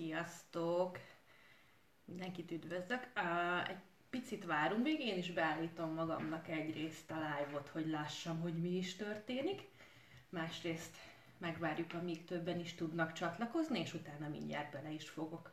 [0.00, 0.98] Sziasztok!
[2.04, 3.08] Mindenkit üdvözlök.
[3.68, 3.76] Egy
[4.10, 8.96] picit várunk még, én is beállítom magamnak egyrészt a live-ot, hogy lássam, hogy mi is
[8.96, 9.62] történik.
[10.28, 10.96] Másrészt
[11.38, 15.52] megvárjuk, amíg többen is tudnak csatlakozni, és utána mindjárt bele is fogok.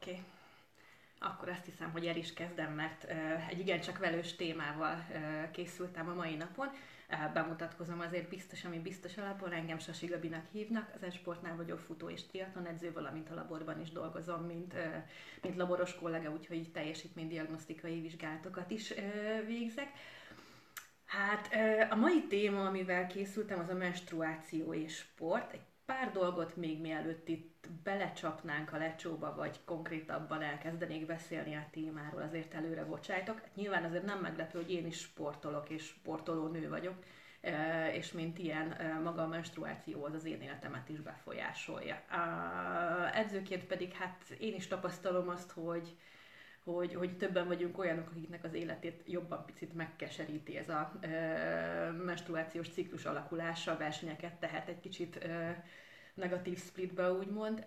[0.00, 0.10] Oké.
[0.10, 0.24] Okay.
[1.40, 3.04] Akkor azt hiszem, hogy el is kezdem, mert
[3.50, 5.06] egy igencsak velős témával
[5.52, 6.68] készültem a mai napon.
[7.32, 12.26] Bemutatkozom azért biztos, ami biztos alapon, engem Sasi Gabinak hívnak, az esportnál vagyok futó és
[12.26, 14.74] triatlon edző, valamint a laborban is dolgozom, mint,
[15.42, 18.94] mint laboros kollega, úgyhogy teljesítménydiagnosztikai vizsgálatokat is
[19.46, 19.88] végzek.
[21.04, 21.48] Hát
[21.90, 25.52] a mai téma, amivel készültem, az a menstruáció és sport.
[25.52, 32.22] Egy pár dolgot még mielőtt itt belecsapnánk a lecsóba, vagy konkrétabban elkezdenék beszélni a témáról,
[32.22, 33.40] azért előre bocsájtok.
[33.54, 36.94] Nyilván azért nem meglepő, hogy én is sportolok, és sportoló nő vagyok,
[37.40, 42.02] e, és mint ilyen e, maga a menstruáció az az én életemet is befolyásolja.
[43.14, 45.96] Edzőként pedig hát én is tapasztalom azt, hogy
[46.74, 51.10] hogy, hogy többen vagyunk olyanok, akiknek az életét jobban picit megkeseríti ez a e,
[52.04, 55.64] menstruációs ciklus alakulása, versenyeket tehet egy kicsit e,
[56.14, 57.64] negatív splitbe, úgymond,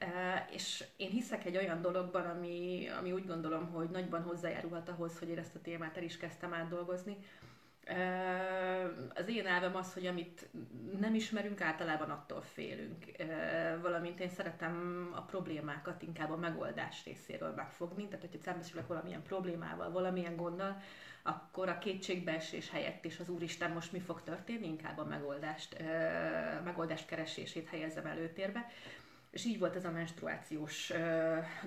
[0.51, 5.29] és én hiszek egy olyan dologban, ami, ami úgy gondolom, hogy nagyban hozzájárulhat ahhoz, hogy
[5.29, 7.17] én ezt a témát el is kezdtem átdolgozni,
[9.13, 10.49] az én elvem az, hogy amit
[10.99, 13.05] nem ismerünk, általában attól félünk.
[13.81, 19.91] Valamint én szeretem a problémákat inkább a megoldás részéről megfogni, tehát hogyha szembesülök valamilyen problémával,
[19.91, 20.81] valamilyen gonddal,
[21.23, 25.83] akkor a kétségbeesés helyett és az Úristen most mi fog történni, inkább a megoldást,
[26.63, 28.65] megoldást keresését helyezem előtérbe.
[29.31, 30.91] És így volt ez a menstruációs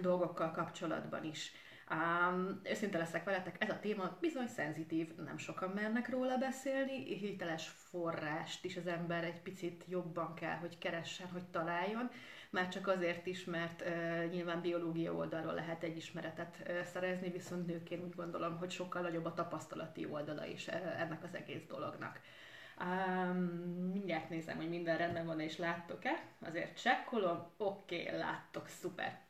[0.01, 1.53] dolgokkal kapcsolatban is
[1.91, 7.69] Um, őszinte leszek veletek, ez a téma bizony szenzitív, nem sokan mernek róla beszélni, hiteles
[7.69, 12.11] forrást is az ember egy picit jobban kell, hogy keressen, hogy találjon,
[12.51, 17.67] már csak azért is, mert uh, nyilván biológia oldalról lehet egy ismeretet uh, szerezni, viszont
[17.67, 22.21] nőként úgy gondolom, hogy sokkal nagyobb a tapasztalati oldala is uh, ennek az egész dolognak.
[22.81, 23.37] Um,
[23.93, 26.23] mindjárt nézem, hogy minden rendben van és láttok-e.
[26.47, 27.51] Azért csekkolom.
[27.57, 29.26] Oké, okay, láttok, szuper.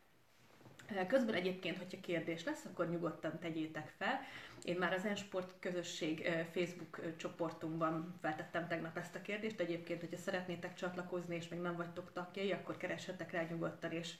[1.07, 4.19] Közben egyébként, hogyha kérdés lesz, akkor nyugodtan tegyétek fel.
[4.63, 9.59] Én már az Ensport közösség Facebook csoportunkban feltettem tegnap ezt a kérdést.
[9.59, 14.13] Egyébként, hogyha szeretnétek csatlakozni, és még nem vagytok tagjai, akkor keressetek rá nyugodtan, és,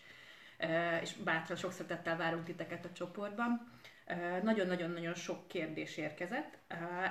[1.02, 3.77] és bátran sok szeretettel várunk titeket a csoportban.
[4.44, 6.58] Nagyon-nagyon-nagyon sok kérdés érkezett.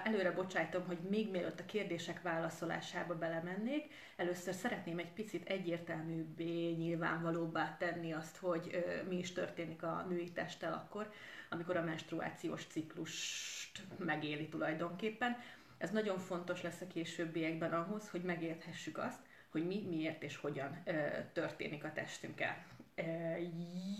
[0.04, 7.76] Előre bocsájtom, hogy még mielőtt a kérdések válaszolásába belemennék, először szeretném egy picit egyértelműbbé, nyilvánvalóbbá
[7.78, 11.12] tenni azt, hogy mi is történik a női testtel akkor,
[11.50, 15.36] amikor a menstruációs ciklust megéli tulajdonképpen.
[15.78, 20.82] Ez nagyon fontos lesz a későbbiekben ahhoz, hogy megérthessük azt, hogy mi, miért és hogyan
[21.32, 22.66] történik a testünkkel.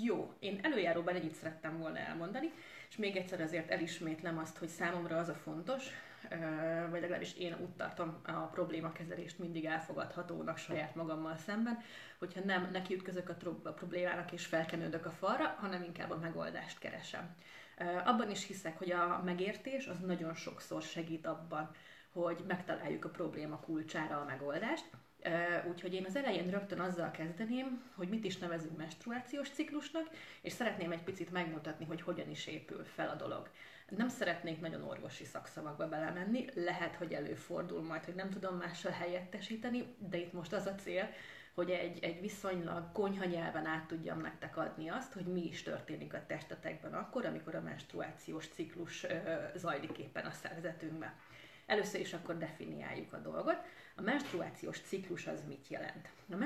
[0.05, 2.53] Jó, én előjáróban ennyit szerettem volna elmondani.
[2.97, 5.85] És még egyszer azért elismétlem azt, hogy számomra az a fontos,
[6.91, 11.79] vagy legalábbis én úgy tartom a problémakezelést mindig elfogadhatónak saját magammal szemben,
[12.19, 13.29] hogyha nem nekiütközök
[13.65, 17.37] a problémának és felkenődök a falra, hanem inkább a megoldást keresem.
[18.05, 21.71] Abban is hiszek, hogy a megértés az nagyon sokszor segít abban,
[22.13, 24.91] hogy megtaláljuk a probléma kulcsára a megoldást,
[25.69, 30.11] Úgyhogy én az elején rögtön azzal kezdeném, hogy mit is nevezünk menstruációs ciklusnak,
[30.41, 33.51] és szeretném egy picit megmutatni, hogy hogyan is épül fel a dolog.
[33.89, 39.95] Nem szeretnék nagyon orvosi szakszavakba belemenni, lehet, hogy előfordul majd, hogy nem tudom mással helyettesíteni,
[39.99, 41.09] de itt most az a cél,
[41.55, 46.15] hogy egy, egy viszonylag konyha nyelven át tudjam nektek adni azt, hogy mi is történik
[46.15, 49.15] a testetekben akkor, amikor a menstruációs ciklus ö,
[49.55, 51.15] zajlik éppen a szervezetünkben.
[51.67, 53.59] Először is akkor definiáljuk a dolgot.
[53.99, 56.09] A menstruációs ciklus az mit jelent?
[56.33, 56.37] A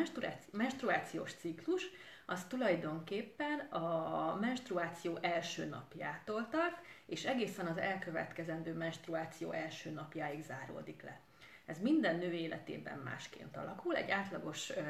[0.52, 1.82] menstruációs ciklus
[2.26, 6.76] az tulajdonképpen a menstruáció első napjától tart,
[7.06, 11.20] és egészen az elkövetkezendő menstruáció első napjáig záródik le.
[11.67, 13.97] Ez minden nő életében másként alakul.
[13.97, 14.82] Egy átlagos ö,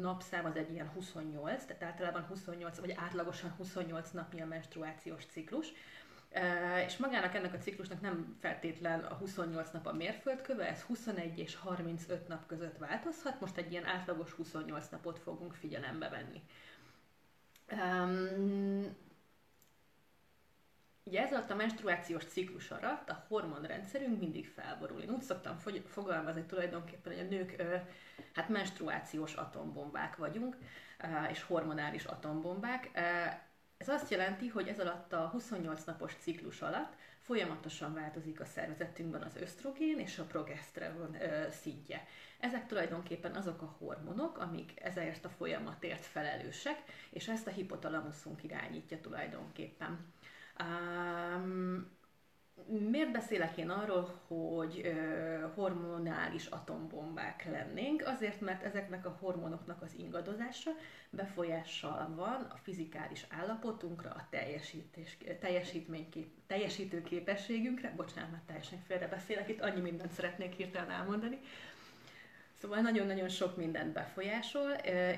[0.00, 5.72] napszám az egy ilyen 28, tehát általában 28, vagy átlagosan 28 napnyi a menstruációs ciklus.
[6.86, 11.56] És magának ennek a ciklusnak nem feltétlen a 28 nap a mérföldköve, ez 21 és
[11.56, 16.42] 35 nap között változhat, most egy ilyen átlagos 28 napot fogunk figyelembe venni.
[17.72, 18.96] Um,
[21.06, 25.00] Ugye ez alatt a menstruációs ciklus alatt a hormonrendszerünk mindig felborul.
[25.00, 27.76] Én úgy szoktam fogalmazni tulajdonképpen, hogy a nők ö,
[28.34, 30.56] Hát menstruációs atombombák vagyunk,
[31.30, 32.90] és hormonális atombombák.
[33.84, 39.22] Ez azt jelenti, hogy ez alatt a 28 napos ciklus alatt folyamatosan változik a szervezetünkben
[39.22, 41.16] az ösztrogén és a progeszteron
[41.50, 42.06] szintje.
[42.40, 49.00] Ezek tulajdonképpen azok a hormonok, amik ezért a folyamatért felelősek, és ezt a hipotalamuszunk irányítja
[49.00, 50.12] tulajdonképpen.
[50.60, 51.90] Um,
[52.90, 58.02] Miért beszélek én arról, hogy ö, hormonális atombombák lennénk?
[58.06, 60.70] Azért, mert ezeknek a hormonoknak az ingadozása
[61.10, 67.92] befolyással van a fizikális állapotunkra, a teljesítés, teljesítménykép, teljesítő képességünkre.
[67.96, 71.38] Bocsánat, mert teljesen félre beszélek, itt annyi mindent szeretnék hirtelen elmondani.
[72.60, 74.70] Szóval nagyon-nagyon sok mindent befolyásol,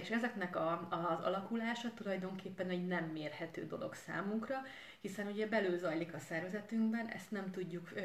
[0.03, 4.57] és ezeknek a, az alakulása tulajdonképpen egy nem mérhető dolog számunkra,
[5.07, 8.01] hiszen ugye belül zajlik a szervezetünkben, ezt nem tudjuk ö,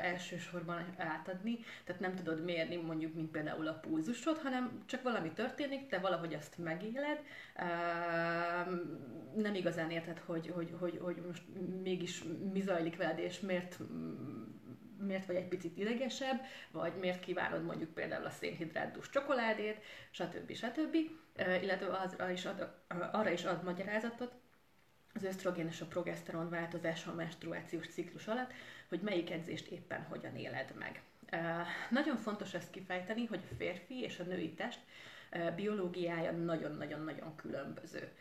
[0.00, 5.86] elsősorban átadni, tehát nem tudod mérni mondjuk, mint például a pulzusod, hanem csak valami történik,
[5.88, 7.20] te valahogy azt megéled,
[7.56, 7.62] ö,
[9.40, 11.42] nem igazán érted, hogy, hogy, hogy, hogy most
[11.82, 12.22] mégis
[12.52, 13.78] mi zajlik veled, és miért
[14.98, 16.40] miért vagy egy picit idegesebb,
[16.70, 19.76] vagy miért kívánod mondjuk például a szénhidrátdús csokoládét,
[20.10, 20.52] stb.
[20.52, 20.96] stb.
[21.62, 22.74] Illetve arra is ad,
[23.12, 24.32] arra is ad magyarázatot,
[25.14, 28.52] az ösztrogén és a progeszteron változása a menstruációs ciklus alatt,
[28.88, 31.02] hogy melyik edzést éppen hogyan éled meg.
[31.90, 34.78] Nagyon fontos ezt kifejteni, hogy a férfi és a női test
[35.56, 38.12] biológiája nagyon-nagyon-nagyon különböző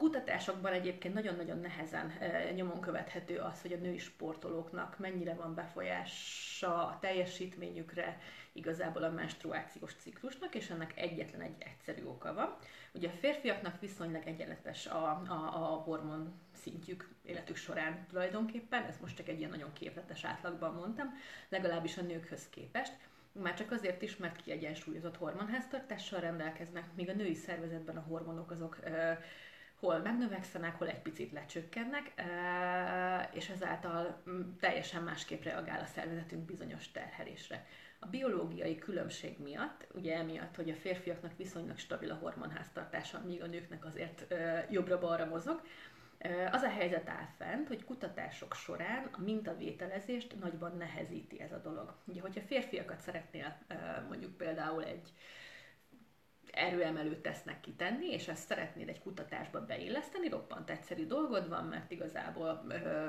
[0.00, 2.12] kutatásokban egyébként nagyon-nagyon nehezen
[2.54, 8.18] nyomon követhető az, hogy a női sportolóknak mennyire van befolyása a teljesítményükre
[8.52, 12.56] igazából a menstruációs ciklusnak, és ennek egyetlen egy egyszerű oka van.
[12.92, 19.16] Ugye a férfiaknak viszonylag egyenletes a, a, a hormon szintjük életük során tulajdonképpen, ez most
[19.16, 21.14] csak egy ilyen nagyon képletes átlagban mondtam,
[21.48, 22.92] legalábbis a nőkhöz képest,
[23.32, 28.78] már csak azért is, mert kiegyensúlyozott hormonháztartással rendelkeznek, míg a női szervezetben a hormonok azok
[28.84, 29.12] ö,
[29.80, 32.12] hol megnövekszenek, hol egy picit lecsökkennek,
[33.32, 37.66] és ezáltal mm, teljesen másképp reagál a szervezetünk bizonyos terhelésre.
[37.98, 43.46] A biológiai különbség miatt, ugye emiatt, hogy a férfiaknak viszonylag stabil a hormonháztartása, míg a
[43.46, 44.34] nőknek azért
[44.70, 45.62] jobbra-balra mozog,
[46.50, 51.94] az a helyzet áll fent, hogy kutatások során a mintavételezést nagyban nehezíti ez a dolog.
[52.04, 53.58] Ugye, hogyha férfiakat szeretnél
[54.08, 55.12] mondjuk például egy
[56.52, 62.64] erőemelő tesznek kitenni, és ezt szeretnéd egy kutatásba beilleszteni, roppant egyszerű dolgod van, mert igazából
[62.68, 63.08] ö,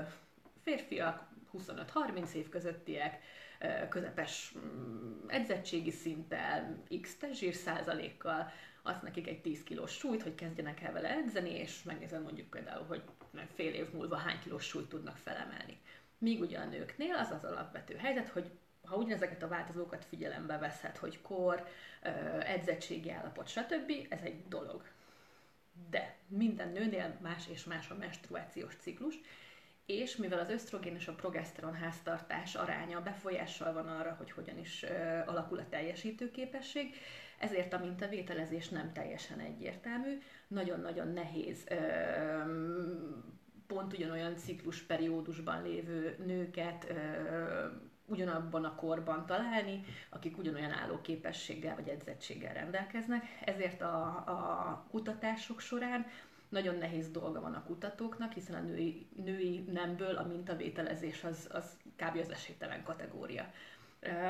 [0.63, 3.21] férfiak, 25-30 év közöttiek,
[3.89, 8.51] közepes mm, edzettségi szinttel, x zsír százalékkal,
[8.81, 12.85] azt nekik egy 10 kilós súlyt, hogy kezdjenek el vele edzeni, és megnézem mondjuk például,
[12.85, 13.03] hogy
[13.53, 15.81] fél év múlva hány kilós súlyt tudnak felemelni.
[16.17, 18.51] Míg ugye a nőknél az az alapvető helyzet, hogy
[18.91, 21.67] ha ugyanezeket a változókat figyelembe veszed, hogy kor,
[22.39, 24.83] edzettségi állapot, stb., ez egy dolog.
[25.89, 29.15] De minden nőnél más és más a menstruációs ciklus,
[29.85, 34.85] és mivel az ösztrogén és a progeszteron háztartás aránya befolyással van arra, hogy hogyan is
[35.25, 36.95] alakul a teljesítőképesség,
[37.39, 41.67] ezért a mintavételezés nem teljesen egyértelmű, nagyon-nagyon nehéz
[43.67, 46.93] pont ugyanolyan ciklusperiódusban lévő nőket
[48.11, 53.23] ugyanabban a korban találni, akik ugyanolyan állóképességgel vagy edzettséggel rendelkeznek.
[53.45, 56.05] Ezért a, a kutatások során
[56.49, 61.77] nagyon nehéz dolga van a kutatóknak, hiszen a női, női nemből a mintavételezés az, az
[61.95, 62.17] kb.
[62.17, 63.51] az esélytelen kategória.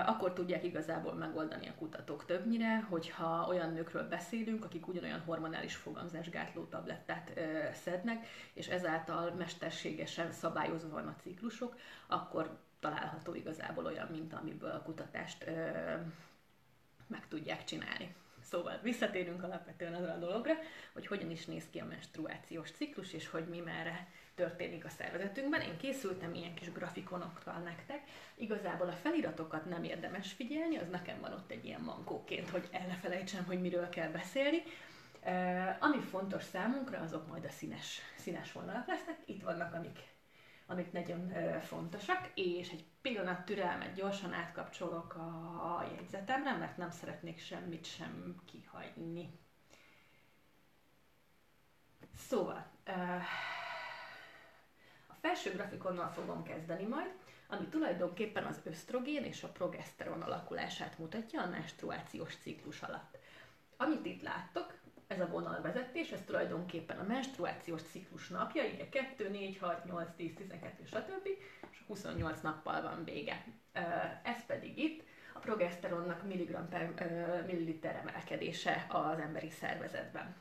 [0.06, 6.64] Akkor tudják igazából megoldani a kutatók többnyire, hogyha olyan nőkről beszélünk, akik ugyanolyan hormonális fogamzásgátló
[6.64, 7.40] tablettát
[7.74, 11.76] szednek, és ezáltal mesterségesen szabályozva van a ciklusok,
[12.08, 15.52] akkor található igazából olyan minta, amiből a kutatást ö,
[17.08, 18.16] meg tudják csinálni.
[18.42, 20.54] Szóval visszatérünk alapvetően azra a dologra,
[20.94, 25.62] hogy hogyan is néz ki a menstruációs ciklus, és hogy mi merre történik a szervezetünkben.
[25.62, 28.02] Én készültem ilyen kis grafikonokkal nektek.
[28.36, 32.88] Igazából a feliratokat nem érdemes figyelni, az nekem van ott egy ilyen mankóként, hogy el
[32.88, 34.64] ne felejtsem, hogy miről kell beszélni.
[35.24, 39.18] Uh, ami fontos számunkra, azok majd a színes, színes vonalak lesznek.
[39.26, 40.00] Itt vannak, amik
[40.72, 47.86] amik nagyon fontosak, és egy pillanat türelmet gyorsan átkapcsolok a, jegyzetemre, mert nem szeretnék semmit
[47.86, 49.40] sem kihagyni.
[52.18, 52.66] Szóval,
[55.08, 57.12] a felső grafikonnal fogom kezdeni majd,
[57.48, 63.18] ami tulajdonképpen az ösztrogén és a progeszteron alakulását mutatja a menstruációs ciklus alatt.
[63.78, 64.81] Amit itt láttok,
[65.12, 70.34] ez a vonalvezetés, ez tulajdonképpen a menstruációs ciklus napja, ugye 2, 4, 6, 8, 10,
[70.36, 71.28] 12, stb.
[71.72, 73.44] és 28 nappal van vége.
[74.24, 75.04] Ez pedig itt
[75.34, 80.36] a progeszteronnak milligram per milliliter emelkedése az emberi szervezetben.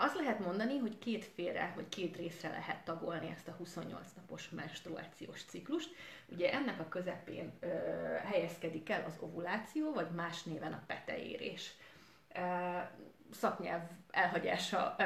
[0.00, 4.48] Azt lehet mondani, hogy két félre, vagy két részre lehet tagolni ezt a 28 napos
[4.48, 5.94] menstruációs ciklust.
[6.26, 7.66] Ugye ennek a közepén ö,
[8.24, 11.72] helyezkedik el az ovuláció, vagy más néven a peteérés.
[13.30, 14.96] Szaknyelv elhagyása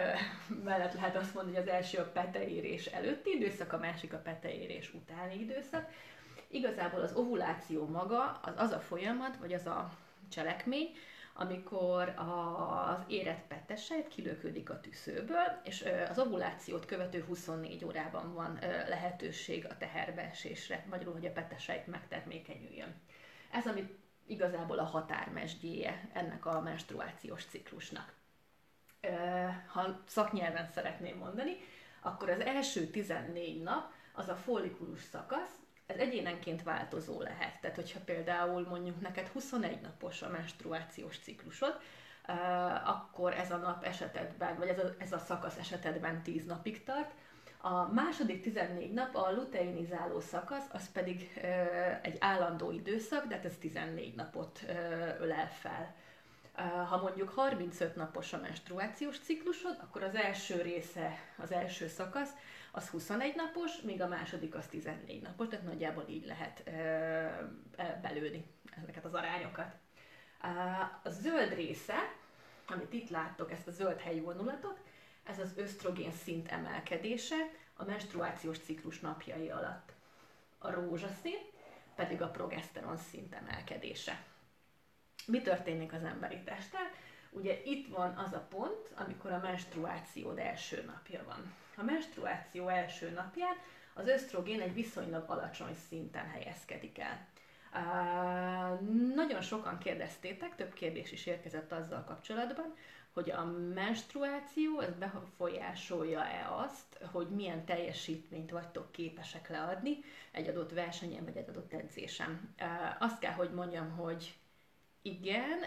[0.64, 4.94] mellett lehet azt mondani, hogy az első a peteérés előtti időszak, a másik a peteérés
[4.94, 5.90] utáni időszak.
[6.48, 9.90] Igazából az ovuláció maga az az a folyamat, vagy az a
[10.28, 10.90] cselekmény,
[11.34, 19.66] amikor az érett petesejt kilöködik a tüszőből, és az ovulációt követő 24 órában van lehetőség
[19.70, 22.94] a teherbeesésre, magyarul, hogy a petesejt megtermékenyüljön.
[23.50, 28.12] Ez, ami igazából a határmesdjéje ennek a menstruációs ciklusnak.
[29.66, 31.56] Ha szaknyelven szeretném mondani,
[32.00, 37.60] akkor az első 14 nap az a follikulus szakasz, ez egyénenként változó lehet.
[37.60, 41.80] Tehát, hogyha például mondjuk neked 21 napos a menstruációs ciklusod,
[42.84, 47.14] akkor ez a nap esetedben, vagy ez a, ez a szakasz esetedben 10 napig tart.
[47.64, 51.40] A második 14 nap, a luteinizáló szakasz, az pedig
[52.02, 54.64] egy állandó időszak, de hát ez 14 napot
[55.20, 55.94] ölel fel.
[56.88, 62.30] Ha mondjuk 35 napos a menstruációs ciklusod, akkor az első része, az első szakasz,
[62.72, 66.62] az 21 napos, míg a második az 14 napos, tehát nagyjából így lehet
[68.02, 68.44] belőni
[68.82, 69.74] ezeket az arányokat.
[71.02, 71.96] A zöld része,
[72.66, 74.78] amit itt láttok, ezt a zöld helyvonulatot,
[75.24, 77.36] ez az ösztrogén szint emelkedése
[77.76, 79.92] a menstruációs ciklus napjai alatt.
[80.58, 81.38] A rózsaszín
[81.94, 84.24] pedig a progeszteron szint emelkedése.
[85.26, 86.90] Mi történik az emberi testtel?
[87.30, 91.54] Ugye itt van az a pont, amikor a menstruációd első napja van.
[91.76, 93.56] A menstruáció első napján
[93.94, 97.26] az ösztrogén egy viszonylag alacsony szinten helyezkedik el.
[97.74, 98.80] Uh,
[99.14, 102.74] nagyon sokan kérdeztétek, több kérdés is érkezett azzal kapcsolatban,
[103.12, 109.98] hogy a menstruáció ez befolyásolja-e azt, hogy milyen teljesítményt vagytok képesek leadni
[110.30, 112.54] egy adott versenyen vagy egy adott edzésen.
[112.98, 114.34] Azt kell, hogy mondjam, hogy
[115.02, 115.58] igen,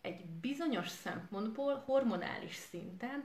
[0.00, 3.24] egy bizonyos szempontból hormonális szinten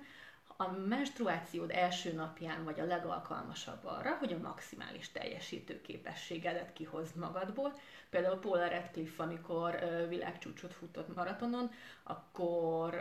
[0.61, 7.73] a menstruációd első napján vagy a legalkalmasabb arra, hogy a maximális teljesítő képességedet kihozd magadból.
[8.09, 11.71] Például Paula Radcliffe, amikor világcsúcsot futott maratonon,
[12.03, 12.99] akkor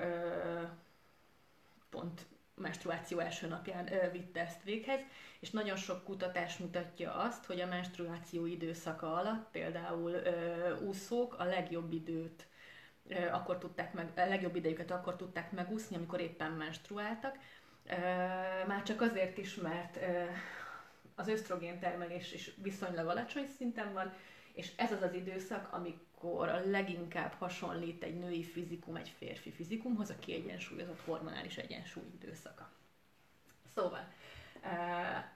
[1.91, 5.01] pont menstruáció első napján ö, vitte ezt véghez,
[5.41, 10.13] és nagyon sok kutatás mutatja azt, hogy a menstruáció időszaka alatt például
[10.87, 12.47] úszók a legjobb időt
[13.33, 17.39] akkor tudták meg, a legjobb idejüket akkor tudták megúszni, amikor éppen menstruáltak.
[18.67, 19.99] Már csak azért is, mert
[21.15, 24.13] az ösztrogén termelés is viszonylag alacsony szinten van,
[24.53, 30.11] és ez az az időszak, amikor a leginkább hasonlít egy női fizikum egy férfi fizikumhoz,
[30.11, 32.71] a kiegyensúlyozott hormonális egyensúly időszaka.
[33.75, 34.13] Szóval,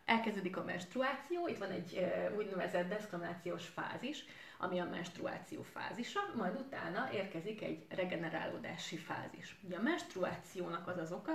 [0.05, 4.25] elkezdődik a menstruáció, itt van egy úgynevezett deszkramációs fázis,
[4.59, 9.57] ami a menstruáció fázisa, majd utána érkezik egy regenerálódási fázis.
[9.63, 11.33] Ugye a menstruációnak az az oka,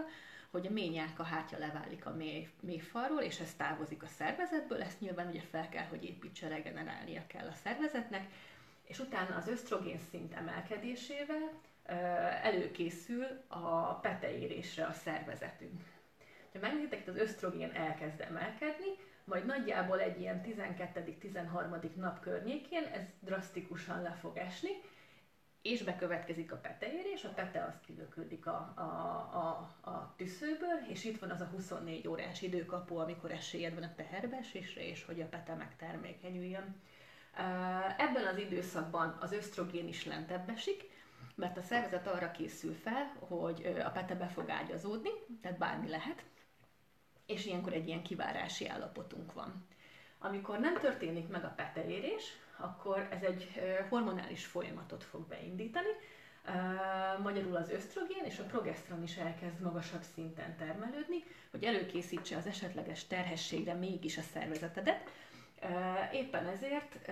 [0.52, 5.00] hogy a mély a hátja leválik a mély, mélyfalról, és ez távozik a szervezetből, ezt
[5.00, 8.28] nyilván ugye fel kell, hogy építse, regenerálnia kell a szervezetnek,
[8.84, 11.52] és utána az ösztrogén szint emelkedésével
[12.44, 15.82] előkészül a peteérésre a szervezetünk.
[16.54, 18.88] Ha megnézitek, az ösztrogén elkezd emelkedni,
[19.24, 21.96] majd nagyjából egy ilyen 12.-13.
[21.96, 24.70] nap környékén ez drasztikusan le fog esni,
[25.62, 28.82] és bekövetkezik a peteérés, a pete az kilöködik a, a,
[29.38, 29.48] a,
[29.90, 34.88] a tüszőből, és itt van az a 24 órás időkapu, amikor esélyed van a teherbeesésre,
[34.88, 36.76] és hogy a pete megtermékenyüljön.
[37.98, 40.84] Ebben az időszakban az ösztrogén is lentebb esik,
[41.36, 45.10] mert a szervezet arra készül fel, hogy a pete be fog ágyazódni,
[45.42, 46.24] tehát bármi lehet,
[47.30, 49.68] és ilyenkor egy ilyen kivárási állapotunk van.
[50.20, 52.24] Amikor nem történik meg a peteérés,
[52.58, 55.90] akkor ez egy hormonális folyamatot fog beindítani,
[57.24, 63.08] magyarul az ösztrogén és a progesztron is elkezd magasabb szinten termelődni, hogy előkészítse az esetleges
[63.08, 65.10] terhességre mégis a szervezetedet.
[66.12, 67.10] Éppen ezért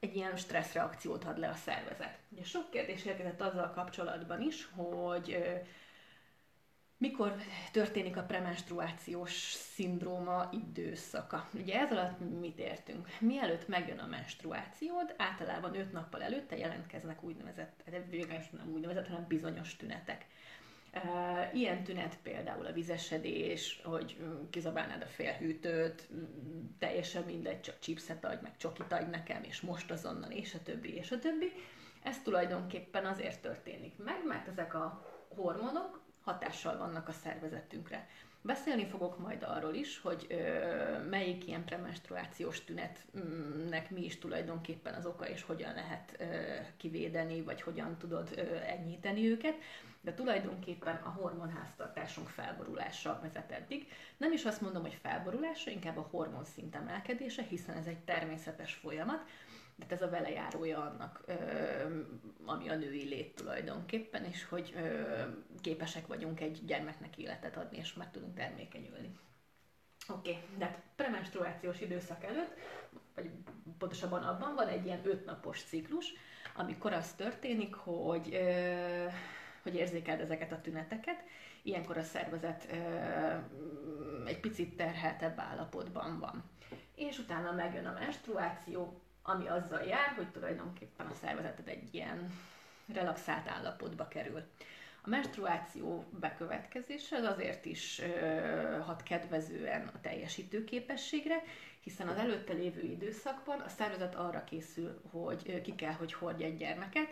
[0.00, 2.18] egy ilyen stresszreakciót ad le a szervezet.
[2.28, 5.44] Ugye sok kérdés érkezett azzal kapcsolatban is, hogy
[7.00, 7.34] mikor
[7.72, 11.48] történik a premenstruációs szindróma időszaka?
[11.54, 13.08] Ugye ez alatt mit értünk?
[13.18, 19.24] Mielőtt megjön a menstruációd, általában 5 nappal előtte jelentkeznek úgynevezett, de végül nem úgynevezett, hanem
[19.28, 20.26] bizonyos tünetek.
[21.52, 24.16] Ilyen tünet például a vizesedés, hogy
[24.50, 26.08] kizabálnád a félhűtőt,
[26.78, 30.94] teljesen mindegy, csak chipset adj, meg csokit adj nekem, és most azonnal, és a többi,
[30.94, 31.52] és a többi.
[32.02, 38.08] Ez tulajdonképpen azért történik meg, mert ezek a hormonok hatással vannak a szervezetünkre.
[38.42, 45.06] Beszélni fogok majd arról is, hogy ö, melyik ilyen premenstruációs tünetnek mi is tulajdonképpen az
[45.06, 46.24] oka, és hogyan lehet ö,
[46.76, 49.54] kivédeni, vagy hogyan tudod ö, enyhíteni őket
[50.00, 53.88] de tulajdonképpen a hormonháztartásunk felborulása vezet eddig.
[54.16, 59.24] Nem is azt mondom, hogy felborulása, inkább a hormonszint emelkedése, hiszen ez egy természetes folyamat,
[59.88, 61.24] de ez a velejárója annak,
[62.44, 64.74] ami a női lét tulajdonképpen, és hogy
[65.60, 69.18] képesek vagyunk egy gyermeknek életet adni, és meg tudunk termékenyülni.
[70.08, 72.54] Oké, okay, de hát premenstruációs időszak előtt,
[73.14, 73.30] vagy
[73.78, 76.12] pontosabban abban van egy ilyen ötnapos ciklus,
[76.54, 78.38] amikor az történik, hogy
[79.62, 81.24] hogy érzékeld ezeket a tüneteket.
[81.62, 82.68] Ilyenkor a szervezet
[84.26, 86.44] egy picit terheltebb állapotban van.
[86.94, 92.32] És utána megjön a menstruáció, ami azzal jár, hogy tulajdonképpen a szervezeted egy ilyen
[92.94, 94.42] relaxált állapotba kerül.
[95.02, 101.42] A menstruáció bekövetkezése az azért is ö, hat kedvezően a teljesítőképességre,
[101.80, 106.56] hiszen az előtte lévő időszakban a szervezet arra készül, hogy ki kell, hogy hordja egy
[106.56, 107.08] gyermeket,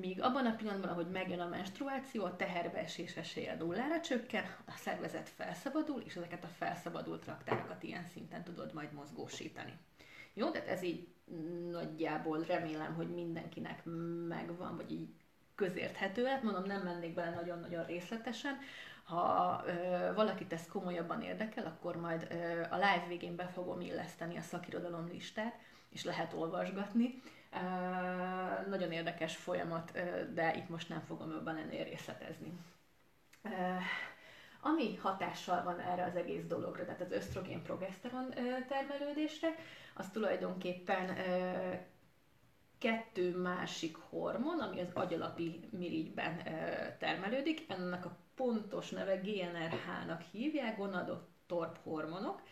[0.00, 5.28] Míg abban a pillanatban, ahogy megjön a menstruáció, a teherbeesés esélye nullára csökken, a szervezet
[5.28, 9.72] felszabadul, és ezeket a felszabadult raktárakat ilyen szinten tudod majd mozgósítani.
[10.32, 11.08] Jó, tehát ez így
[11.70, 13.82] nagyjából remélem, hogy mindenkinek
[14.28, 15.08] megvan, vagy így
[15.54, 16.42] közérthető lett.
[16.42, 18.58] Mondom, nem mennék bele nagyon-nagyon részletesen.
[19.04, 24.36] Ha ö, valakit ez komolyabban érdekel, akkor majd ö, a live végén be fogom illeszteni
[24.36, 27.22] a szakirodalom listát, és lehet olvasgatni
[28.68, 29.92] nagyon érdekes folyamat,
[30.34, 32.52] de itt most nem fogom jobban ennél részletezni.
[34.66, 38.30] Ami hatással van erre az egész dologra, tehát az ösztrogén-progeszteron
[38.68, 39.54] termelődésre,
[39.94, 41.16] az tulajdonképpen
[42.78, 46.36] kettő másik hormon, ami az agyalapi mirigyben
[46.98, 47.64] termelődik.
[47.68, 52.42] Ennek a pontos neve GNRH-nak hívják, gonadottorp hormonok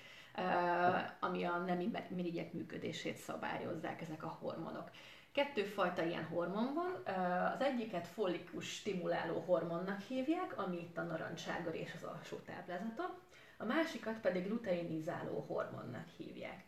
[1.20, 4.90] ami a nemi mirigyek működését szabályozzák ezek a hormonok.
[5.32, 7.14] Kettőfajta ilyen hormon van,
[7.54, 13.18] az egyiket follikus stimuláló hormonnak hívják, ami itt a narancságar és az alsó táblázata,
[13.56, 16.64] a másikat pedig luteinizáló hormonnak hívják.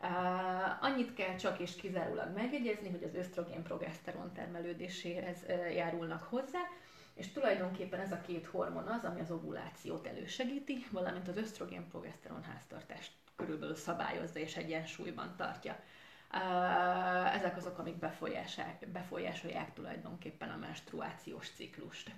[0.00, 6.60] Uh, annyit kell csak és kizárólag megjegyezni, hogy az ösztrogén-progeszteron termelődéséhez uh, járulnak hozzá,
[7.16, 13.12] és tulajdonképpen ez a két hormon az, ami az ovulációt elősegíti, valamint az ösztrogén-progeszteron háztartást
[13.36, 15.80] körülbelül szabályozza és egyensúlyban tartja.
[17.32, 17.96] Ezek azok, amik
[18.92, 22.10] befolyásolják, tulajdonképpen a menstruációs ciklust.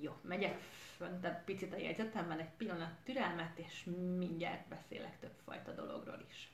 [0.00, 0.58] Jó, megyek
[0.96, 3.84] fönt egy picit a jegyzetemben, egy pillanat türelmet, és
[4.18, 6.52] mindjárt beszélek többfajta dologról is.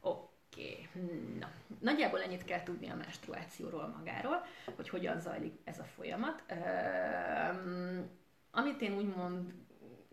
[0.00, 0.31] Oké.
[0.52, 1.38] Oké, okay.
[1.38, 6.42] na, nagyjából ennyit kell tudni a menstruációról magáról, hogy hogyan zajlik ez a folyamat.
[6.50, 8.10] Um,
[8.50, 9.52] amit én úgymond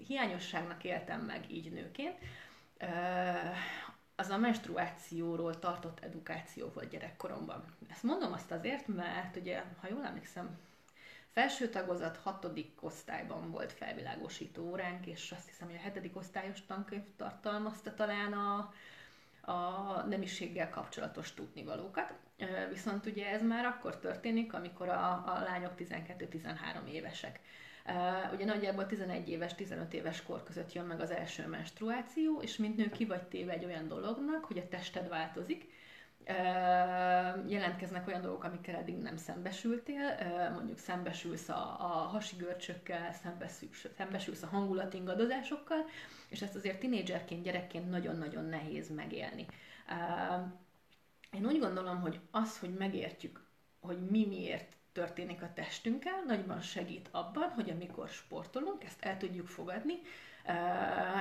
[0.07, 2.17] hiányosságnak éltem meg így nőként,
[4.15, 7.65] az a menstruációról tartott edukáció volt gyerekkoromban.
[7.89, 10.57] Ezt mondom azt azért, mert ugye, ha jól emlékszem,
[11.31, 17.03] felső tagozat hatodik osztályban volt felvilágosító óránk, és azt hiszem, hogy a hetedik osztályos tankönyv
[17.15, 18.73] tartalmazta talán a,
[19.49, 22.13] a nemiséggel kapcsolatos tudnivalókat.
[22.69, 27.39] Viszont ugye ez már akkor történik, amikor a, a lányok 12-13 évesek.
[28.33, 32.77] Ugye nagyjából 11 éves, 15 éves kor között jön meg az első menstruáció, és mint
[32.77, 35.65] nő ki vagy téve egy olyan dolognak, hogy a tested változik,
[37.47, 40.17] jelentkeznek olyan dolgok, amikkel eddig nem szembesültél,
[40.53, 45.85] mondjuk szembesülsz a, a hasi görcsökkel, szembesülsz, szembesülsz a hangulatingadozásokkal,
[46.29, 49.45] és ezt azért tinédzserként, gyerekként nagyon-nagyon nehéz megélni.
[51.31, 53.47] Én úgy gondolom, hogy az, hogy megértjük,
[53.79, 59.47] hogy mi miért történik a testünkkel, nagyban segít abban, hogy amikor sportolunk, ezt el tudjuk
[59.47, 59.93] fogadni,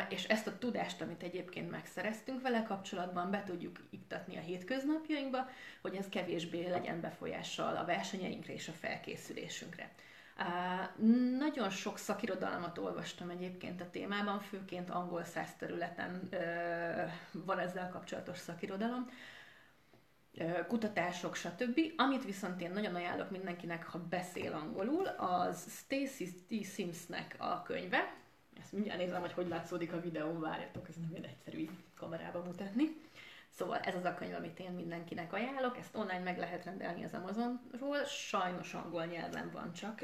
[0.09, 5.49] és ezt a tudást, amit egyébként megszereztünk vele kapcsolatban, be tudjuk iktatni a hétköznapjainkba,
[5.83, 9.91] hogy ez kevésbé legyen befolyással a versenyeinkre és a felkészülésünkre.
[11.39, 16.29] Nagyon sok szakirodalmat olvastam egyébként a témában, főként angol száz területen
[17.33, 19.11] van ezzel kapcsolatos szakirodalom,
[20.67, 21.81] kutatások, stb.
[21.97, 26.65] Amit viszont én nagyon ajánlok mindenkinek, ha beszél angolul, az Stacy T.
[26.65, 28.15] Simsnek a könyve,
[28.61, 32.43] ezt mindjárt nézem, hogy hogy látszódik a videón, várjatok, ez nem ilyen egyszerű így kamerába
[32.43, 32.85] mutatni.
[33.51, 37.15] Szóval ez az a könyv, amit én mindenkinek ajánlok, ezt online meg lehet rendelni az
[37.15, 40.03] Amazonról, sajnos angol nyelven van csak.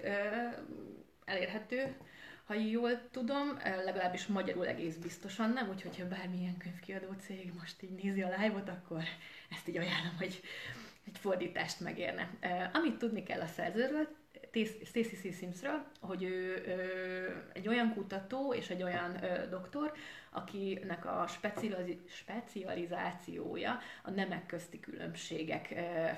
[1.24, 1.96] elérhető,
[2.44, 8.02] ha jól tudom, legalábbis magyarul egész biztosan nem, úgyhogy ha bármilyen könyvkiadó cég most így
[8.02, 9.02] nézi a live-ot, akkor
[9.50, 10.40] ezt így ajánlom, hogy
[11.06, 12.30] egy fordítást megérne.
[12.72, 14.08] Amit tudni kell a szerzőről,
[14.84, 15.36] Stacy C.
[15.36, 16.62] Simsről, hogy ő,
[17.52, 19.16] egy olyan kutató és egy olyan
[19.50, 19.92] doktor,
[20.30, 21.26] akinek a
[22.08, 25.74] specializációja a nemek közti különbségek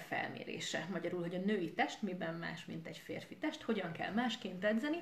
[0.09, 0.87] felmérése.
[0.91, 4.99] Magyarul, hogy a női test miben más, mint egy férfi test, hogyan kell másként edzeni,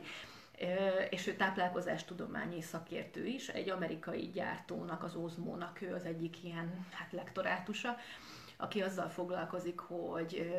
[1.10, 7.12] és ő táplálkozástudományi szakértő is, egy amerikai gyártónak, az Ozmónak ő az egyik ilyen hát,
[7.12, 7.96] lektorátusa,
[8.56, 10.52] aki azzal foglalkozik, hogy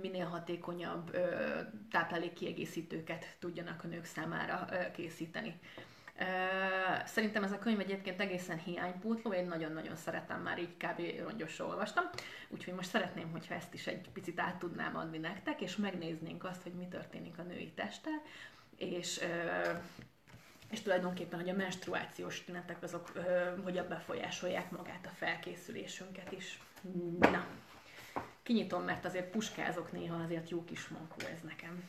[0.00, 1.16] minél hatékonyabb
[1.90, 5.60] táplálékkiegészítőket tudjanak a nők számára készíteni.
[7.04, 11.02] Szerintem ez a könyv egyébként egészen hiánypótló, én nagyon-nagyon szeretem, már így kb.
[11.22, 12.04] rongyosra olvastam,
[12.48, 16.62] úgyhogy most szeretném, hogyha ezt is egy picit át tudnám adni nektek, és megnéznénk azt,
[16.62, 18.22] hogy mi történik a női testtel,
[18.76, 19.20] és
[20.70, 23.12] és tulajdonképpen, hogy a menstruációs tünetek azok
[23.64, 26.60] hogyan befolyásolják magát a felkészülésünket is.
[27.18, 27.46] Na,
[28.42, 31.84] kinyitom, mert azért puskázok néha, azért jó kis mankó ez nekem.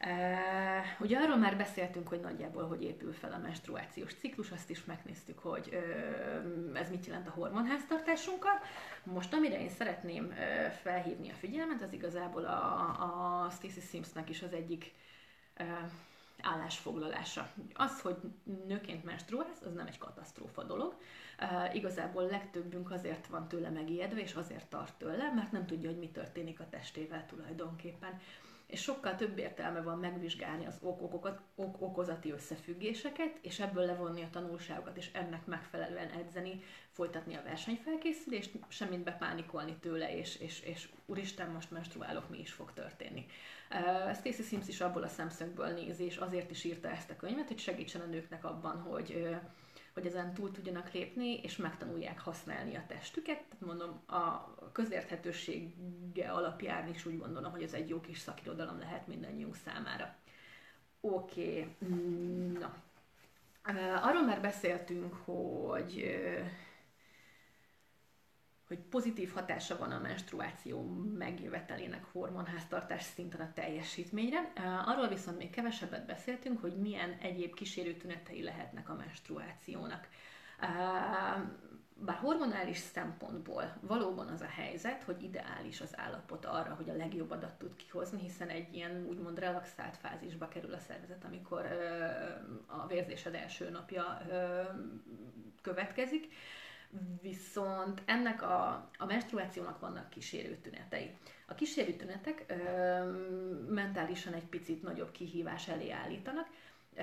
[0.00, 4.84] Uh, ugye arról már beszéltünk, hogy nagyjából hogy épül fel a menstruációs ciklus, azt is
[4.84, 8.60] megnéztük, hogy uh, ez mit jelent a hormonháztartásunkkal.
[9.02, 14.42] Most amire én szeretném uh, felhívni a figyelmet, az igazából a, a Stacey Simsnek is
[14.42, 14.92] az egyik
[15.60, 15.66] uh,
[16.42, 17.48] állásfoglalása.
[17.74, 18.16] Az, hogy
[18.66, 20.92] nőként menstruálsz, az nem egy katasztrófa dolog.
[20.92, 21.04] Uh,
[21.72, 26.10] igazából legtöbbünk azért van tőle megijedve, és azért tart tőle, mert nem tudja, hogy mi
[26.10, 28.20] történik a testével tulajdonképpen
[28.66, 34.96] és sokkal több értelme van megvizsgálni az ok-okokat, ok-okozati összefüggéseket, és ebből levonni a tanulságokat,
[34.96, 41.70] és ennek megfelelően edzeni, folytatni a versenyfelkészülést, semmit bepánikolni tőle, és, és, és úristen, most
[41.70, 43.26] menstruálok, mi is fog történni.
[43.70, 47.48] Uh, Stacey Sims is abból a szemszögből nézi, és azért is írta ezt a könyvet,
[47.48, 49.36] hogy segítsen a nőknek abban, hogy uh,
[49.96, 53.36] hogy ezen túl tudjanak lépni, és megtanulják használni a testüket.
[53.36, 59.06] Tehát mondom, a közérthetősége alapján is úgy gondolom, hogy ez egy jó kis szakirodalom lehet
[59.06, 60.16] mindannyiunk számára.
[61.00, 62.52] Oké, okay.
[62.58, 62.74] na.
[64.02, 66.18] Arról már beszéltünk, hogy
[68.66, 70.82] hogy pozitív hatása van a menstruáció
[71.18, 74.52] megjövetelének hormonháztartás szinten a teljesítményre.
[74.86, 80.08] Arról viszont még kevesebbet beszéltünk, hogy milyen egyéb kísérő tünetei lehetnek a menstruációnak.
[81.98, 87.30] Bár hormonális szempontból valóban az a helyzet, hogy ideális az állapot arra, hogy a legjobb
[87.30, 91.66] adat tud kihozni, hiszen egy ilyen úgymond relaxált fázisba kerül a szervezet, amikor
[92.66, 94.20] a vérzésed első napja
[95.62, 96.32] következik
[97.22, 101.10] Viszont ennek a, a menstruációnak vannak kísérő tünetei.
[101.46, 102.54] A kísérő tünetek ö,
[103.68, 106.48] mentálisan egy picit nagyobb kihívás elé állítanak,
[106.94, 107.02] ö,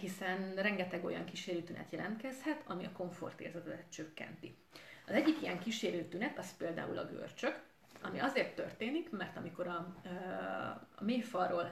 [0.00, 4.56] hiszen rengeteg olyan kísérő tünet jelentkezhet, ami a komfortérzetet csökkenti.
[5.06, 7.62] Az egyik ilyen kísérő tünet az például a görcsök,
[8.02, 9.94] ami azért történik, mert amikor a,
[10.96, 11.70] a mélyfalról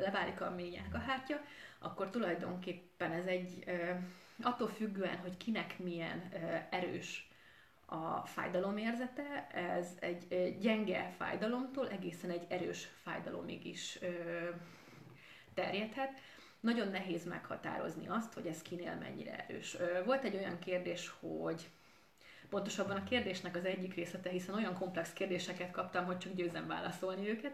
[0.00, 1.40] leválik a mély hátja,
[1.78, 3.64] akkor tulajdonképpen ez egy
[4.42, 6.28] attól függően, hogy kinek milyen
[6.70, 7.28] erős
[7.86, 13.98] a fájdalomérzete, ez egy gyenge fájdalomtól egészen egy erős fájdalomig is
[15.54, 16.20] terjedhet.
[16.60, 19.76] Nagyon nehéz meghatározni azt, hogy ez kinél mennyire erős.
[20.04, 21.70] Volt egy olyan kérdés, hogy
[22.48, 27.28] pontosabban a kérdésnek az egyik részlete, hiszen olyan komplex kérdéseket kaptam, hogy csak győzem válaszolni
[27.28, 27.52] őket.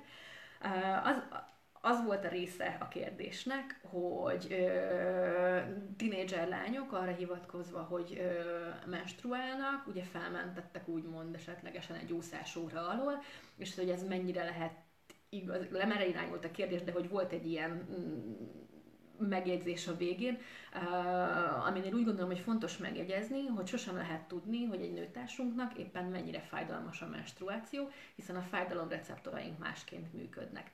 [1.05, 1.23] Az,
[1.85, 5.59] az volt a része a kérdésnek, hogy ö,
[5.97, 13.23] tinédzser lányok arra hivatkozva, hogy ö, menstruálnak, ugye felmentettek úgymond esetlegesen egy úszás óra alól,
[13.57, 14.73] és hogy ez mennyire lehet
[15.29, 20.39] igaz, lemere irányult a kérdés, de hogy volt egy ilyen mm, megjegyzés a végén,
[20.75, 26.05] uh, aminél úgy gondolom, hogy fontos megjegyezni, hogy sosem lehet tudni, hogy egy nőtársunknak éppen
[26.05, 30.71] mennyire fájdalmas a menstruáció, hiszen a fájdalomreceptoraink másként működnek.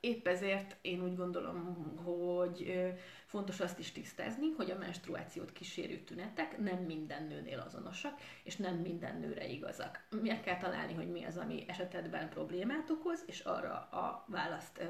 [0.00, 2.92] Épp ezért én úgy gondolom, hogy
[3.26, 8.74] fontos azt is tisztázni, hogy a menstruációt kísérő tünetek nem minden nőnél azonosak, és nem
[8.74, 10.00] minden nőre igazak.
[10.22, 14.82] Meg kell találni, hogy mi az, ami esetedben problémát okoz, és arra a választ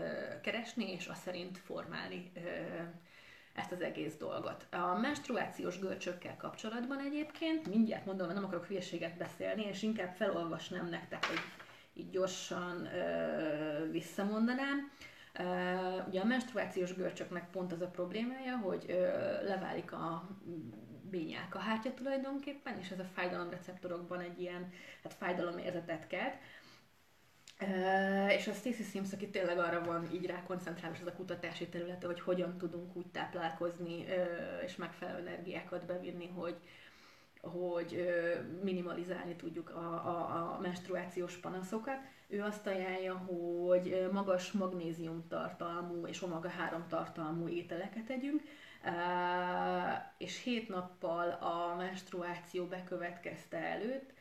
[0.42, 2.32] keresni, és azt szerint formálni
[3.54, 4.66] ezt az egész dolgot.
[4.70, 11.24] A menstruációs görcsökkel kapcsolatban egyébként, mindjárt mondom, nem akarok hülyeséget beszélni, és inkább felolvasnám nektek,
[11.24, 11.38] hogy
[11.94, 14.90] így gyorsan ö, visszamondanám.
[15.38, 18.94] Uh, ugye a menstruációs görcsöknek pont az a problémája, hogy ö,
[19.44, 20.28] leválik a
[21.10, 26.34] bényák a hátja tulajdonképpen, és ez a fájdalomreceptorokban egy ilyen hát fájdalomérzetet kelt.
[28.30, 32.06] és a Stacey Sims, aki tényleg arra van így rá koncentrálva ez a kutatási területe,
[32.06, 34.04] hogy hogyan tudunk úgy táplálkozni,
[34.64, 36.56] és megfelelő energiákat bevinni, hogy,
[37.42, 38.06] hogy
[38.62, 41.98] minimalizálni tudjuk a, a, a menstruációs panaszokat.
[42.28, 48.42] Ő azt ajánlja, hogy magas magnézium tartalmú és omega-3 tartalmú ételeket együnk,
[50.18, 54.12] és hét nappal a menstruáció bekövetkezte előtt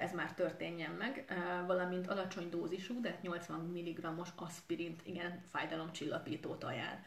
[0.00, 1.24] ez már történjen meg,
[1.66, 6.98] valamint alacsony dózisú, de 80 mg-os aspirint, igen, fájdalomcsillapítót ajánl.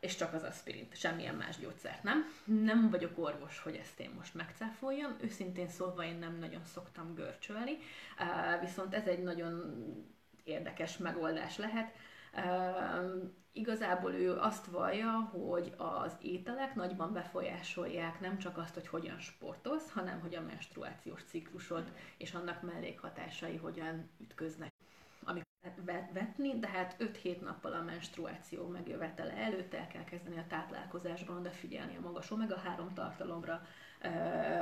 [0.00, 2.32] És csak az aspirint, semmilyen más gyógyszert nem.
[2.44, 7.78] Nem vagyok orvos, hogy ezt én most megcáfoljam, őszintén szólva én nem nagyon szoktam görcsölni,
[8.60, 9.74] viszont ez egy nagyon
[10.44, 11.94] érdekes megoldás lehet.
[13.52, 19.90] Igazából ő azt vallja, hogy az ételek nagyban befolyásolják nem csak azt, hogy hogyan sportolsz,
[19.90, 24.71] hanem hogy a menstruációs ciklusod és annak mellékhatásai hogyan ütköznek
[26.12, 31.96] vetni, de hát 5-7 nappal a menstruáció megjövetele előtt el kell kezdeni a táplálkozásban odafigyelni
[31.96, 33.62] a magas omega-3 tartalomra,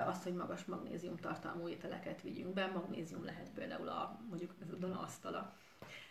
[0.06, 2.66] azt, hogy magas magnézium tartalmú ételeket vigyünk be.
[2.66, 5.56] Magnézium lehet például a, mondjuk ez a asztala,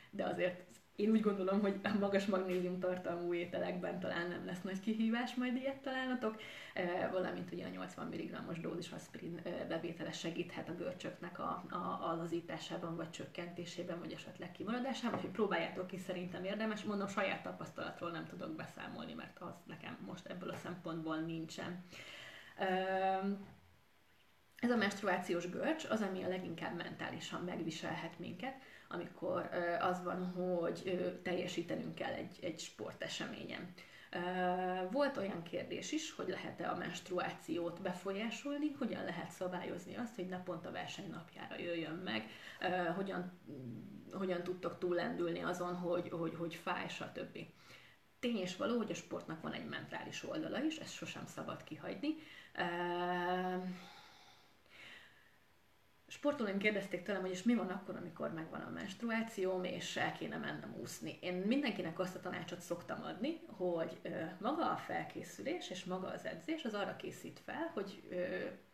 [0.10, 0.65] de azért
[1.00, 5.56] én úgy gondolom, hogy a magas magnézium tartalmú ételekben talán nem lesz nagy kihívás, majd
[5.56, 6.42] ilyet találnatok,
[7.12, 11.64] valamint ugye a 80 mg-os dózis aspirin bevétele segíthet a görcsöknek a,
[12.10, 16.84] a, lazításában, vagy csökkentésében, vagy esetleg kimaradásában, úgyhogy próbáljátok ki, szerintem érdemes.
[16.84, 21.84] Mondom, saját tapasztalatról nem tudok beszámolni, mert az nekem most ebből a szempontból nincsen.
[24.56, 28.56] Ez a menstruációs görcs az, ami a leginkább mentálisan megviselhet minket,
[28.89, 29.49] amikor
[29.80, 33.73] az van, hogy teljesítenünk kell egy, egy sporteseményen.
[34.91, 40.71] Volt olyan kérdés is, hogy lehet-e a menstruációt befolyásolni, hogyan lehet szabályozni azt, hogy naponta
[40.71, 42.30] versenynapjára jöjjön meg,
[42.95, 43.39] hogyan,
[44.12, 47.38] hogyan tudtok túllendülni azon, hogy, hogy, hogy fáj, stb.
[48.19, 52.15] Tény és való, hogy a sportnak van egy mentális oldala is, ezt sosem szabad kihagyni
[56.10, 60.38] sportolóim kérdezték tőlem, hogy és mi van akkor, amikor megvan a menstruációm, és el kéne
[60.38, 61.17] mennem úszni.
[61.22, 64.00] Én mindenkinek azt a tanácsot szoktam adni, hogy
[64.39, 68.04] maga a felkészülés és maga az edzés az arra készít fel, hogy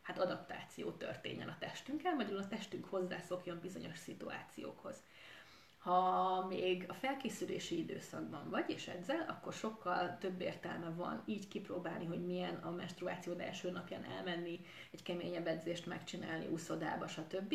[0.02, 5.04] hát adaptáció történjen a testünkkel, vagy a testünk hozzászokjon bizonyos szituációkhoz.
[5.86, 12.06] Ha még a felkészülési időszakban vagy és edzel, akkor sokkal több értelme van így kipróbálni,
[12.06, 14.60] hogy milyen a menstruációd első napján elmenni,
[14.92, 17.54] egy keményebb edzést megcsinálni, úszodába, stb.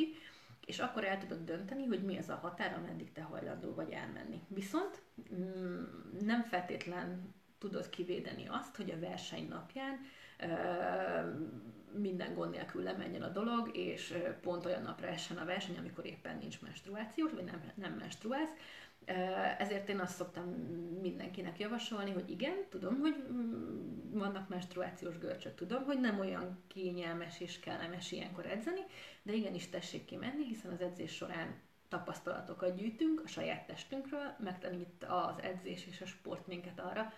[0.66, 4.40] És akkor el tudod dönteni, hogy mi az a határ, ameddig te hajlandó vagy elmenni.
[4.48, 5.02] Viszont
[5.34, 5.84] mm,
[6.20, 9.98] nem feltétlen tudod kivédeni azt, hogy a verseny napján
[11.92, 16.38] minden gond nélkül lemenjen a dolog, és pont olyan napra essen a verseny, amikor éppen
[16.38, 18.50] nincs menstruáció, vagy nem, nem menstruálsz.
[19.58, 20.44] Ezért én azt szoktam
[21.00, 27.40] mindenkinek javasolni, hogy igen, tudom, hogy mm, vannak menstruációs görcsök, tudom, hogy nem olyan kényelmes
[27.40, 28.80] és kellemes ilyenkor edzeni,
[29.22, 31.54] de igenis tessék kimenni, hiszen az edzés során
[31.88, 37.12] tapasztalatokat gyűjtünk a saját testünkről, megtanít az edzés és a sport minket arra,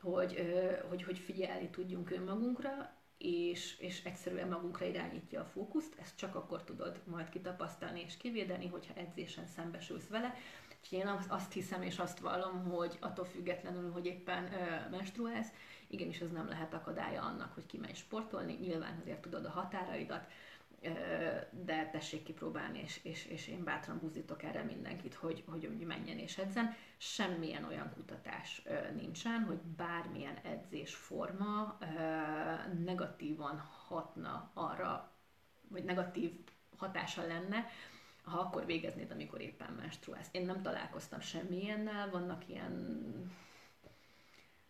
[0.00, 0.52] hogy,
[0.88, 6.64] hogy, hogy figyelni tudjunk önmagunkra, és, és egyszerűen magunkra irányítja a fókuszt, ezt csak akkor
[6.64, 10.34] tudod majd kitapasztalni és kivédeni, hogyha edzésen szembesülsz vele.
[10.80, 15.52] Úgyhogy én azt hiszem és azt vallom, hogy attól függetlenül, hogy éppen ö, menstruálsz,
[15.88, 20.26] igenis ez nem lehet akadálya annak, hogy kimenj sportolni, nyilván azért tudod a határaidat,
[21.50, 26.38] de tessék kipróbálni, és, és, és én bátran buzdítok erre mindenkit, hogy, hogy menjen és
[26.38, 26.74] edzen.
[26.96, 28.62] Semmilyen olyan kutatás
[28.94, 31.78] nincsen, hogy bármilyen edzésforma
[32.84, 35.12] negatívan hatna arra,
[35.68, 36.32] vagy negatív
[36.76, 37.66] hatása lenne,
[38.22, 40.28] ha akkor végeznéd, amikor éppen menstruálsz.
[40.32, 43.02] Én nem találkoztam semmilyennel, vannak ilyen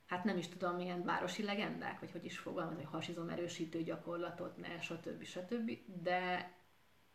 [0.06, 4.56] hát nem is tudom, milyen városi legendák, vagy hogy is fogalmazni, hogy hasizom erősítő gyakorlatot,
[4.56, 5.24] ne, stb.
[5.24, 5.78] stb.
[6.02, 6.50] De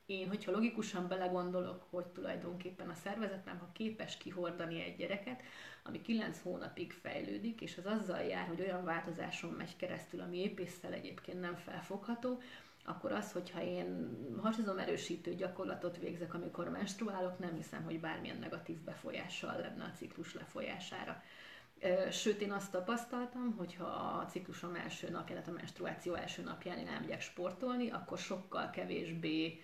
[0.05, 5.41] én, hogyha logikusan belegondolok, hogy tulajdonképpen a szervezetem, ha képes kihordani egy gyereket,
[5.83, 10.93] ami 9 hónapig fejlődik, és az azzal jár, hogy olyan változáson megy keresztül, ami épésszel
[10.93, 12.41] egyébként nem felfogható,
[12.85, 18.77] akkor az, hogyha én hasizom erősítő gyakorlatot végzek, amikor menstruálok, nem hiszem, hogy bármilyen negatív
[18.77, 21.23] befolyással lenne a ciklus lefolyására.
[22.11, 26.77] Sőt, én azt tapasztaltam, hogy ha a ciklusom első napján, tehát a menstruáció első napján
[26.77, 29.61] én elmegyek sportolni, akkor sokkal kevésbé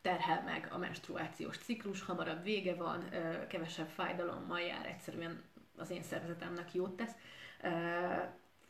[0.00, 3.08] terhel meg a menstruációs ciklus, hamarabb vége van,
[3.48, 5.42] kevesebb fájdalommal jár, egyszerűen
[5.76, 7.14] az én szervezetemnek jót tesz.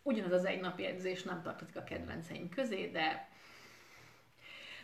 [0.03, 3.31] Ugyanaz az egy napi edzés nem tartozik a kedvenceim közé, de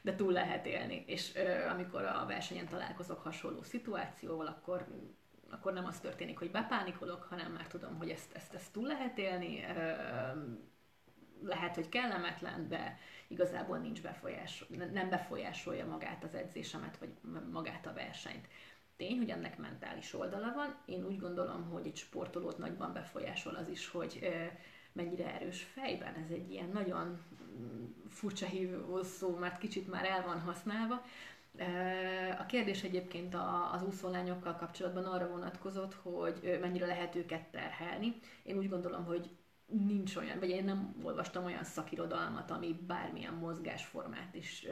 [0.03, 1.05] de túl lehet élni.
[1.07, 4.87] És ö, amikor a versenyen találkozok hasonló szituációval, akkor
[5.51, 9.19] akkor nem az történik, hogy bepánikolok, hanem már tudom, hogy ezt, ezt, ezt túl lehet
[9.19, 9.65] élni,
[11.43, 17.11] lehet, hogy kellemetlen, de igazából nincs befolyás, nem befolyásolja magát az edzésemet, vagy
[17.53, 18.49] magát a versenyt.
[18.97, 20.77] Tény, hogy ennek mentális oldala van.
[20.87, 24.29] Én úgy gondolom, hogy egy sportolót nagyban befolyásol az is, hogy
[24.93, 26.15] mennyire erős fejben.
[26.15, 27.19] Ez egy ilyen nagyon
[27.61, 31.05] mm, furcsa hívó szó, mert kicsit már el van használva.
[32.39, 33.35] A kérdés egyébként
[33.73, 38.15] az úszólányokkal kapcsolatban arra vonatkozott, hogy mennyire lehet őket terhelni.
[38.43, 39.31] Én úgy gondolom, hogy
[39.67, 44.67] nincs olyan, vagy én nem olvastam olyan szakirodalmat, ami bármilyen mozgásformát is,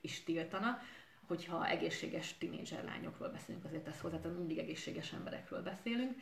[0.00, 0.78] is tiltana,
[1.26, 6.16] hogyha egészséges tinédzser lányokról beszélünk, azért ezt hozzá, mindig egészséges emberekről beszélünk.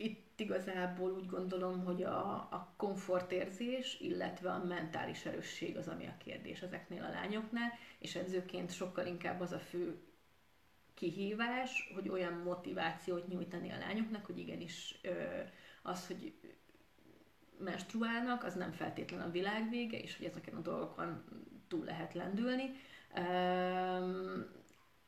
[0.00, 6.16] Itt igazából úgy gondolom, hogy a, a komfortérzés, illetve a mentális erősség az, ami a
[6.24, 9.98] kérdés ezeknél a lányoknál, és edzőként sokkal inkább az a fő
[10.94, 15.00] kihívás, hogy olyan motivációt nyújtani a lányoknak, hogy igenis
[15.82, 16.32] az, hogy
[17.58, 21.24] menstruálnak, az nem feltétlen a világ vége, és hogy ezeken a dolgokon
[21.68, 22.70] túl lehet lendülni.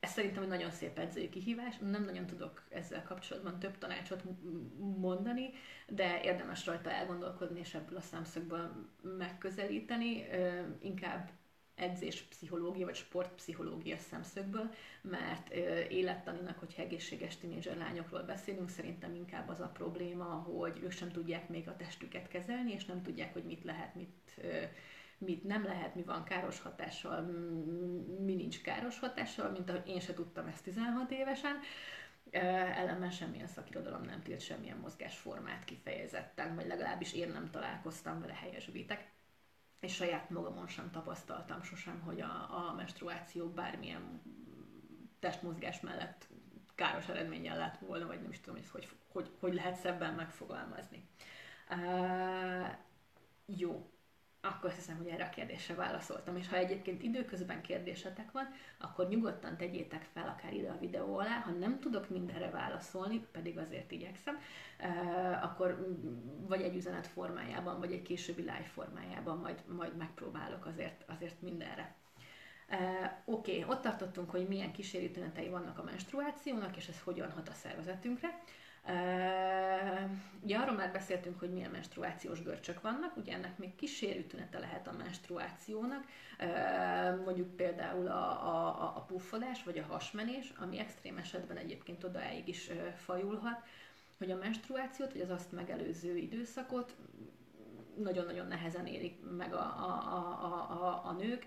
[0.00, 4.22] Ez szerintem egy nagyon szép edzői kihívás, nem nagyon tudok ezzel kapcsolatban több tanácsot
[4.96, 5.50] mondani,
[5.88, 10.26] de érdemes rajta elgondolkodni és ebből a szemszögből megközelíteni.
[10.82, 11.30] Inkább
[11.74, 15.48] edzés pszichológia vagy sportpszichológia szemszögből, mert
[15.88, 21.48] élettaninak, hogy egészséges tinédzser lányokról beszélünk, szerintem inkább az a probléma, hogy ők sem tudják
[21.48, 24.40] még a testüket kezelni, és nem tudják, hogy mit lehet, mit,
[25.20, 27.20] mit nem lehet, mi van káros hatással,
[28.24, 31.58] mi nincs káros hatással, mint ahogy én se tudtam ezt 16 évesen.
[32.30, 39.10] Ellenben semmilyen szakirodalom nem tilt semmilyen mozgásformát kifejezetten, vagy legalábbis én nem találkoztam vele helyesbitek
[39.80, 44.22] és saját magamon sem tapasztaltam sosem, hogy a, a menstruáció bármilyen
[45.18, 46.28] testmozgás mellett
[46.74, 51.08] káros eredménnyel lett volna, vagy nem is tudom, hogy hogy, hogy, hogy lehet szebben megfogalmazni.
[51.70, 52.68] Uh,
[53.46, 53.90] jó,
[54.42, 58.48] akkor hiszem, hogy erre a kérdésre válaszoltam, és ha egyébként időközben kérdésetek van,
[58.78, 63.58] akkor nyugodtan tegyétek fel akár ide a videó alá, ha nem tudok mindenre válaszolni, pedig
[63.58, 64.38] azért igyekszem,
[65.42, 65.96] akkor
[66.48, 71.94] vagy egy üzenet formájában, vagy egy későbbi live formájában majd, majd megpróbálok azért, azért mindenre.
[72.72, 72.76] Uh,
[73.24, 77.52] Oké, okay, ott tartottunk, hogy milyen kísérőtünetei vannak a menstruációnak, és ez hogyan hat a
[77.52, 78.42] szervezetünkre.
[80.50, 84.86] Ugye arról már beszéltünk, hogy milyen menstruációs görcsök vannak, ugye ennek még kísérő tünete lehet
[84.86, 86.04] a menstruációnak,
[87.24, 92.70] mondjuk például a, a, a puffadás vagy a hasmenés, ami extrém esetben egyébként odaáig is
[93.04, 93.62] fajulhat,
[94.18, 96.96] hogy a menstruációt, vagy az azt megelőző időszakot
[97.96, 101.46] nagyon-nagyon nehezen érik meg a, a, a, a, a nők,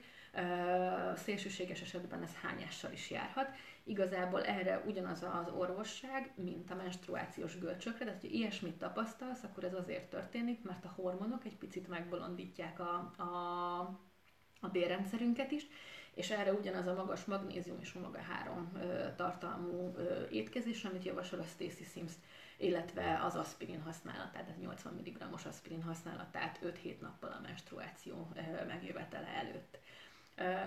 [1.15, 3.49] szélsőséges esetben ez hányással is járhat.
[3.85, 9.73] Igazából erre ugyanaz az orvosság, mint a menstruációs görcsökre, tehát hogy ilyesmit tapasztalsz, akkor ez
[9.73, 13.79] azért történik, mert a hormonok egy picit megbolondítják a, a,
[14.59, 15.67] a bérrendszerünket is,
[16.13, 21.39] és erre ugyanaz a magas magnézium és omega 3 ö, tartalmú ö, étkezés, amit javasol
[21.39, 22.11] a Stacy Sims,
[22.57, 28.27] illetve az aspirin használatát, tehát 80 mg-os aspirin használatát 5-7 nappal a menstruáció
[28.67, 29.79] megjövetele előtt.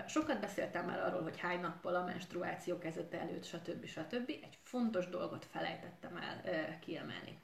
[0.07, 3.85] Sokat beszéltem már arról, hogy hány nappal a menstruáció kezdete előtt, stb.
[3.85, 4.29] stb.
[4.29, 7.41] Egy fontos dolgot felejtettem el kiemelni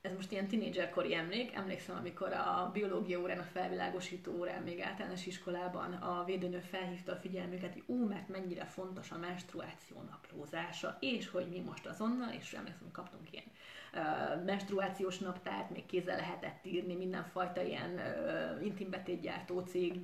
[0.00, 5.26] ez most ilyen tinédzserkori emlék, emlékszem, amikor a biológia órán, a felvilágosító órán, még általános
[5.26, 11.28] iskolában a védőnő felhívta a figyelmüket, hogy ú, mert mennyire fontos a menstruáció naplózása, és
[11.28, 13.44] hogy mi most azonnal, és emlékszem, kaptunk ilyen
[14.44, 18.00] menstruációs naptárt, még kézzel lehetett írni, mindenfajta ilyen
[18.62, 20.00] intimbetétgyártó cég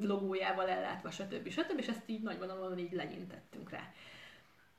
[0.00, 1.48] logójával ellátva, stb.
[1.48, 1.78] stb.
[1.78, 3.92] és ezt így nagyvonalon így legyintettünk rá.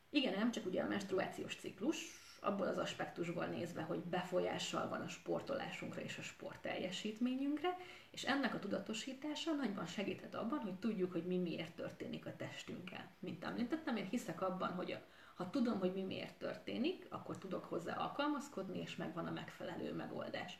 [0.09, 1.97] Igen, nem csak ugye a menstruációs ciklus,
[2.43, 7.77] abból az aspektusból nézve, hogy befolyással van a sportolásunkra és a sport teljesítményünkre,
[8.11, 13.11] és ennek a tudatosítása nagyban segíthet abban, hogy tudjuk, hogy mi miért történik a testünkkel.
[13.19, 15.01] Mint említettem, én hiszek abban, hogy a,
[15.35, 20.57] ha tudom, hogy mi miért történik, akkor tudok hozzá alkalmazkodni, és megvan a megfelelő megoldás.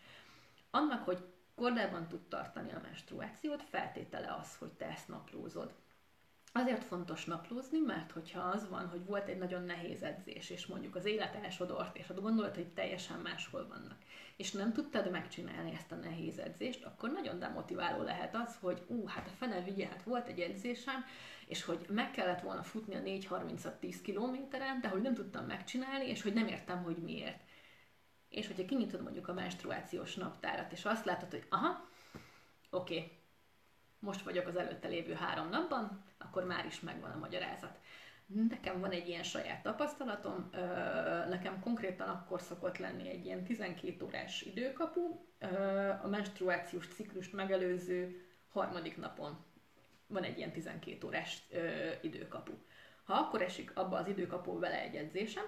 [0.72, 1.24] Annak, hogy
[1.56, 5.74] kordában tud tartani a menstruációt, feltétele az, hogy te ezt naplózod.
[6.56, 10.96] Azért fontos naplózni, mert hogyha az van, hogy volt egy nagyon nehéz edzés, és mondjuk
[10.96, 13.98] az élet elsodort, és gondolod, hogy teljesen máshol vannak,
[14.36, 19.08] és nem tudtad megcsinálni ezt a nehéz edzést, akkor nagyon demotiváló lehet az, hogy ú,
[19.08, 21.06] hát a fene vigye, hát volt egy edzésem,
[21.48, 26.22] és hogy meg kellett volna futni a 4.30-10 kilométeren, de hogy nem tudtam megcsinálni, és
[26.22, 27.42] hogy nem értem, hogy miért.
[28.30, 31.90] És hogyha kinyitod mondjuk a menstruációs naptárat, és azt látod, hogy aha,
[32.70, 33.12] oké, okay,
[34.04, 37.80] most vagyok az előtte lévő három napban, akkor már is megvan a magyarázat.
[38.50, 40.50] Nekem van egy ilyen saját tapasztalatom,
[41.30, 45.20] nekem konkrétan akkor szokott lenni egy ilyen 12 órás időkapu,
[46.04, 49.38] a menstruációs ciklust megelőző harmadik napon
[50.08, 51.48] van egy ilyen 12 órás
[52.02, 52.52] időkapu.
[53.04, 55.46] Ha akkor esik abba az időkapuba vele egy edzésem,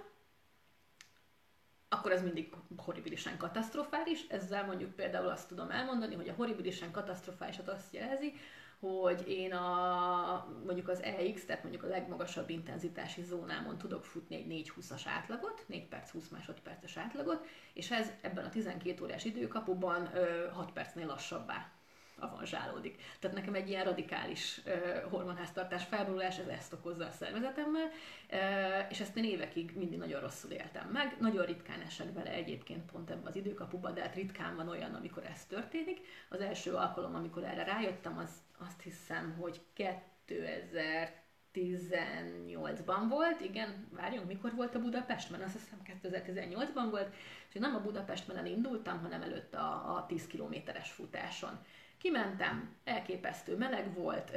[1.95, 4.25] akkor ez mindig horribilisen katasztrofális.
[4.29, 8.33] Ezzel mondjuk például azt tudom elmondani, hogy a horribilisen katasztrofális azt jelzi,
[8.79, 14.71] hogy én a, mondjuk az EX, tehát mondjuk a legmagasabb intenzitási zónámon tudok futni egy
[14.77, 20.09] 4-20-as átlagot, 4 perc 20 másodperces átlagot, és ez ebben a 12 órás időkapuban
[20.53, 21.74] 6 percnél lassabbá
[22.20, 23.01] avanzsálódik.
[23.20, 27.89] Tehát nekem egy ilyen radikális uh, hormonháztartás felborulás, ez ezt okozza a szervezetemmel,
[28.32, 31.18] uh, és ezt én évekig mindig nagyon rosszul éltem meg.
[31.20, 35.24] Nagyon ritkán esek bele egyébként pont ebbe az időkapuba, de hát ritkán van olyan, amikor
[35.26, 35.99] ez történik.
[36.30, 41.24] Az első alkalom, amikor erre rájöttem, az azt hiszem, hogy 2000
[41.55, 45.41] 2018-ban volt, igen, várjunk, mikor volt a Budapestben?
[45.41, 47.13] Azt hiszem 2018-ban volt,
[47.47, 51.59] és nem a Budapestben indultam, hanem előtt a, a 10 kilométeres futáson.
[51.97, 54.31] Kimentem, elképesztő meleg volt,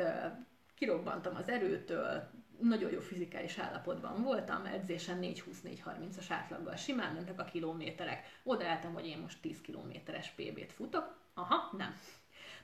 [0.75, 2.31] kirobbantam az erőtől,
[2.61, 8.27] nagyon jó fizikális állapotban voltam, edzésen 4-20-4-30-as átlaggal simán mentek a kilométerek.
[8.43, 11.17] Odaálltam, hogy én most 10 kilométeres PB-t futok.
[11.35, 11.97] Aha, nem.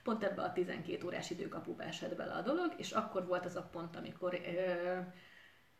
[0.03, 3.69] Pont ebbe a 12 órás időkapuba esett bele a dolog, és akkor volt az a
[3.71, 4.99] pont, amikor ö,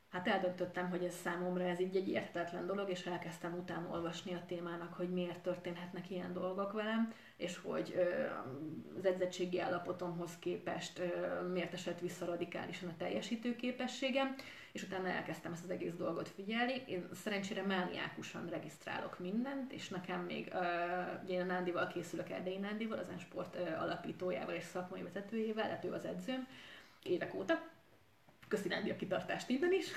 [0.09, 4.43] hát eldöntöttem, hogy ez számomra ez így egy értetlen dolog, és elkezdtem utána olvasni a
[4.47, 7.95] témának, hogy miért történhetnek ilyen dolgok velem, és hogy
[8.97, 11.01] az edzettségi állapotomhoz képest
[11.51, 14.35] miért esett vissza radikálisan a teljesítő képességem,
[14.71, 16.83] és utána elkezdtem ezt az egész dolgot figyelni.
[16.87, 20.53] Én szerencsére mániákusan regisztrálok mindent, és nekem még,
[21.23, 26.05] ugye én a Nándival készülök, Erdei Nándival, az sport alapítójával és szakmai vezetőjével, hát az
[26.05, 26.47] edzőm
[27.03, 27.61] évek óta,
[28.47, 29.87] köszi Nándi a kitartást innen is.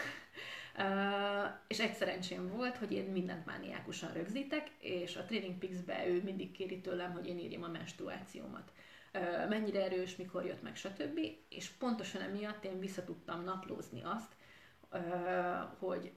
[1.67, 6.51] És egy szerencsém volt, hogy én mindent mániákusan rögzítek, és a Training Peaks-be ő mindig
[6.51, 8.73] kéri tőlem, hogy én írjam a menstruációmat.
[9.15, 11.21] Uh, mennyire erős, mikor jött meg, stb.
[11.49, 14.37] És pontosan emiatt én vissza tudtam naplózni azt,
[15.79, 16.13] hogy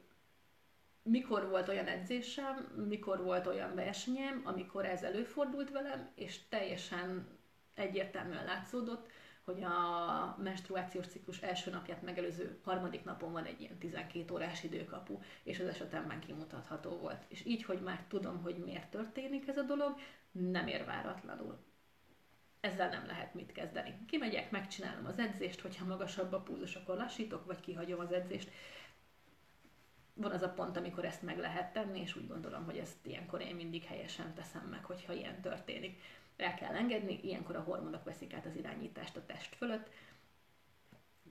[1.03, 7.27] mikor volt olyan edzésem, mikor volt olyan versenyem, amikor ez előfordult velem, és teljesen
[7.73, 9.09] egyértelműen látszódott,
[9.43, 15.19] hogy a menstruációs ciklus első napját megelőző harmadik napon van egy ilyen 12 órás időkapu,
[15.43, 17.25] és az esetemben kimutatható volt.
[17.27, 19.95] És így, hogy már tudom, hogy miért történik ez a dolog,
[20.31, 21.57] nem ér váratlanul.
[22.59, 23.95] Ezzel nem lehet mit kezdeni.
[24.07, 28.51] Kimegyek, megcsinálom az edzést, hogyha magasabb a pulzus, akkor lassítok, vagy kihagyom az edzést.
[30.13, 33.41] Van az a pont, amikor ezt meg lehet tenni, és úgy gondolom, hogy ezt ilyenkor
[33.41, 36.01] én mindig helyesen teszem meg, hogyha ilyen történik
[36.37, 39.89] el kell engedni, ilyenkor a hormonok veszik át az irányítást a test fölött,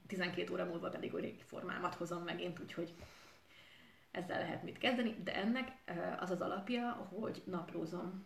[0.07, 2.95] 12 óra múlva pedig a régi formámat hozom megint, úgyhogy
[4.11, 5.73] ezzel lehet mit kezdeni, de ennek
[6.21, 8.25] az az alapja, hogy naplózom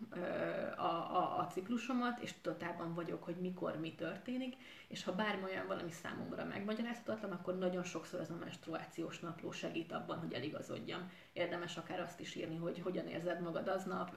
[0.77, 4.57] a, a, a ciklusomat, és tudatában vagyok, hogy mikor mi történik,
[4.89, 9.93] és ha bármi olyan valami számomra megmagyarázhatatlan, akkor nagyon sokszor ez a menstruációs napló segít
[9.93, 11.11] abban, hogy eligazodjam.
[11.33, 14.16] Érdemes akár azt is írni, hogy hogyan érzed magad aznap,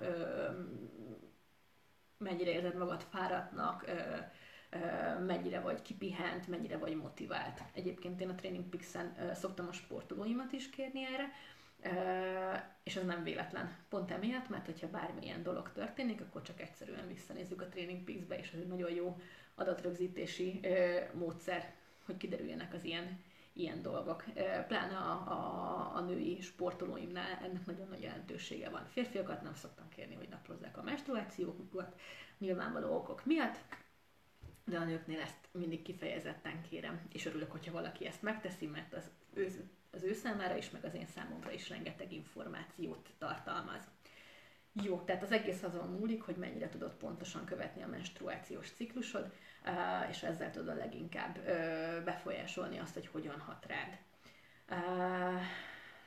[2.17, 3.85] mennyire érzed magad fáradtnak,
[5.25, 7.61] mennyire vagy kipihent, mennyire vagy motivált.
[7.73, 11.31] Egyébként én a Training Peaks-en szoktam a sportolóimat is kérni erre,
[12.83, 13.75] és ez nem véletlen.
[13.89, 18.51] Pont emiatt, mert hogyha bármilyen dolog történik, akkor csak egyszerűen visszanézzük a Training Peaks-be, és
[18.51, 19.17] ez egy nagyon jó
[19.55, 20.59] adatrögzítési
[21.13, 21.73] módszer,
[22.05, 23.19] hogy kiderüljenek az ilyen,
[23.59, 24.23] ilyen dolgok.
[24.67, 28.85] Pláne a, a, a női sportolóimnál ennek nagyon nagy jelentősége van.
[28.87, 31.99] Férfiakat nem szoktam kérni, hogy naprozzák a menstruációjukat,
[32.37, 33.57] nyilvánvaló okok miatt,
[34.65, 39.09] de a nőknél ezt mindig kifejezetten kérem, és örülök, hogyha valaki ezt megteszi, mert az
[39.33, 43.81] ő, az ő számára is, meg az én számomra is rengeteg információt tartalmaz.
[44.83, 49.31] Jó, tehát az egész azon múlik, hogy mennyire tudod pontosan követni a menstruációs ciklusod,
[50.09, 51.39] és ezzel tudod leginkább
[52.03, 53.97] befolyásolni azt, hogy hogyan hat rád.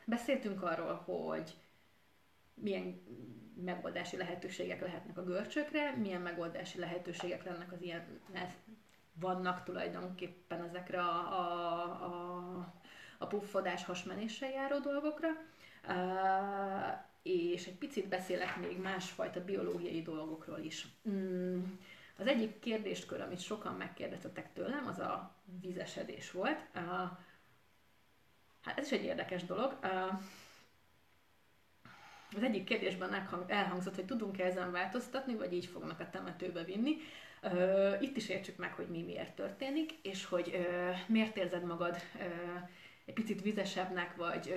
[0.04, 1.54] Beszéltünk arról, hogy
[2.54, 3.02] milyen
[3.64, 8.20] megoldási lehetőségek lehetnek a görcsökre, milyen megoldási lehetőségek lennek az ilyen,
[9.12, 12.74] vannak tulajdonképpen ezekre a, a, a,
[13.18, 15.28] a puffodás hasmenéssel járó dolgokra.
[17.22, 20.86] És egy picit beszélek még másfajta biológiai dolgokról is.
[21.08, 21.62] Mm,
[22.16, 26.60] az egyik kérdéskör, amit sokan megkérdeztetek tőlem, az a vízesedés volt.
[28.60, 29.78] Hát ez is egy érdekes dolog.
[32.36, 36.96] az egyik kérdésben elhangzott, hogy tudunk-e ezen változtatni, vagy így fognak a temetőbe vinni.
[38.00, 40.66] Itt is értsük meg, hogy mi miért történik, és hogy
[41.06, 41.96] miért érzed magad
[43.10, 44.54] egy picit vizesebbnek, vagy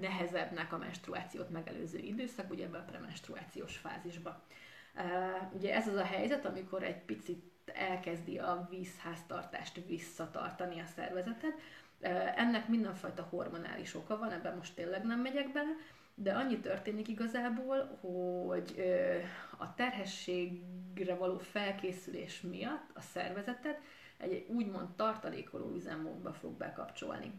[0.00, 4.42] nehezebbnek a menstruációt megelőző időszak, ugye ebbe a premenstruációs fázisba.
[5.52, 7.42] Ugye ez az a helyzet, amikor egy picit
[7.74, 11.54] elkezdi a vízháztartást visszatartani a szervezeted.
[12.36, 15.72] Ennek mindenfajta hormonális oka van, ebben most tényleg nem megyek bele,
[16.14, 18.82] de annyi történik igazából, hogy
[19.58, 23.76] a terhességre való felkészülés miatt a szervezeted
[24.20, 27.32] egy úgymond tartalékoló üzemmódba fog bekapcsolni.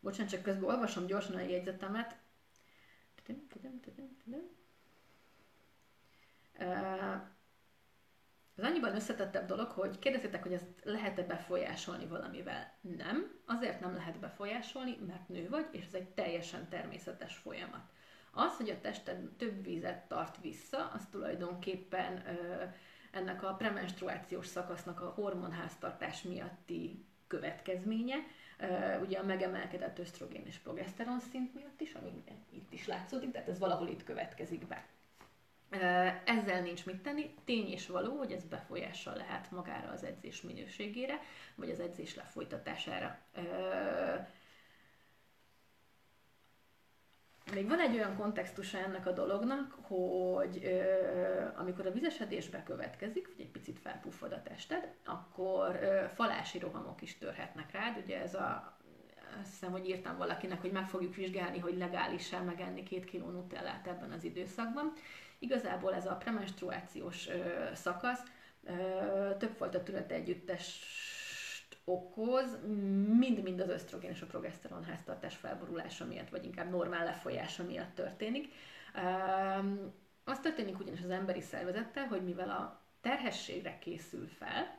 [0.00, 2.18] bocsánat, csak közben olvasom gyorsan a jegyzetemet.
[8.56, 12.72] Ez annyiban összetettebb dolog, hogy kérdezitek, hogy ezt lehet-e befolyásolni valamivel.
[12.80, 17.90] Nem, azért nem lehet befolyásolni, mert nő vagy, és ez egy teljesen természetes folyamat.
[18.32, 22.64] Az, hogy a tested több vízet tart vissza, az tulajdonképpen ö,
[23.10, 28.16] ennek a premenstruációs szakasznak a hormonháztartás miatti következménye,
[29.00, 33.58] ugye a megemelkedett ösztrogén és progeszteron szint miatt is, ami itt is látszódik, tehát ez
[33.58, 34.86] valahol itt következik be.
[36.24, 37.34] Ezzel nincs mit tenni.
[37.44, 41.20] Tény és való, hogy ez befolyással lehet magára az edzés minőségére,
[41.54, 43.18] vagy az edzés lefolytatására.
[47.54, 50.80] Még van egy olyan kontextusa ennek a dolognak, hogy ö,
[51.56, 57.18] amikor a vizesedés bekövetkezik, vagy egy picit felpuffad a tested, akkor ö, falási rohamok is
[57.18, 57.96] törhetnek rád.
[58.04, 58.78] Ugye ez a,
[59.40, 63.86] azt hiszem, hogy írtam valakinek, hogy meg fogjuk vizsgálni, hogy legális-e megenni két kiló nutellát
[63.86, 64.92] ebben az időszakban.
[65.38, 68.22] Igazából ez a premenstruációs ö, szakasz
[68.64, 68.72] ö,
[69.38, 70.84] többfajta tünet együttest
[71.90, 72.58] okoz,
[73.18, 78.52] mind-mind az ösztrogén és a progeszteron háztartás felborulása miatt, vagy inkább normál lefolyása miatt történik.
[78.94, 79.00] Ö,
[80.24, 84.78] az történik ugyanis az emberi szervezettel, hogy mivel a terhességre készül fel,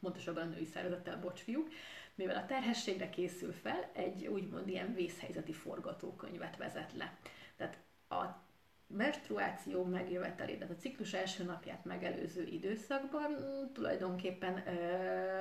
[0.00, 1.68] pontosabban a női szervezettel, bocs fiúk,
[2.14, 7.16] mivel a terhességre készül fel, egy úgymond ilyen vészhelyzeti forgatókönyvet vezet le.
[7.56, 7.78] Tehát
[8.08, 8.44] a
[8.86, 14.58] menstruáció megjövetelét, tehát a ciklus első napját megelőző időszakban mm, tulajdonképpen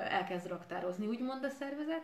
[0.09, 2.03] elkezd raktározni úgymond a szervezet,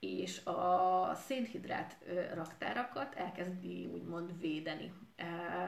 [0.00, 1.96] és a szénhidrát
[2.34, 4.92] raktárakat elkezdi úgymond védeni.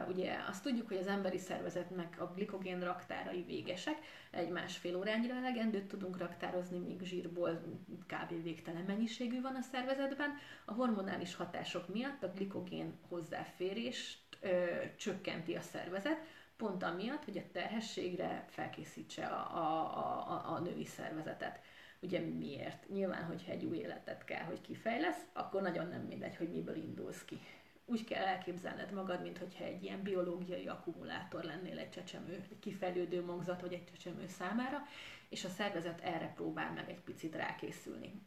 [0.08, 3.98] Ugye azt tudjuk, hogy az emberi szervezetnek a glikogén raktárai végesek,
[4.30, 7.62] egy másfél órányra elegendőt tudunk raktározni, míg zsírból
[8.06, 8.42] kb.
[8.42, 10.30] végtelen mennyiségű van a szervezetben.
[10.64, 14.66] A hormonális hatások miatt a glikogén hozzáférést ö,
[14.96, 16.18] csökkenti a szervezet,
[16.56, 19.98] pont amiatt, hogy a terhességre felkészítse a, a,
[20.32, 21.60] a, a női szervezetet.
[22.00, 22.88] Ugye miért?
[22.88, 27.24] Nyilván, hogyha egy új életet kell, hogy kifejlesz, akkor nagyon nem mindegy, hogy miből indulsz
[27.24, 27.40] ki.
[27.84, 33.60] Úgy kell elképzelned magad, mintha egy ilyen biológiai akkumulátor lennél egy csecsemő, egy kifejlődő magzat
[33.60, 34.82] vagy egy csecsemő számára,
[35.28, 38.22] és a szervezet erre próbál meg egy picit rákészülni.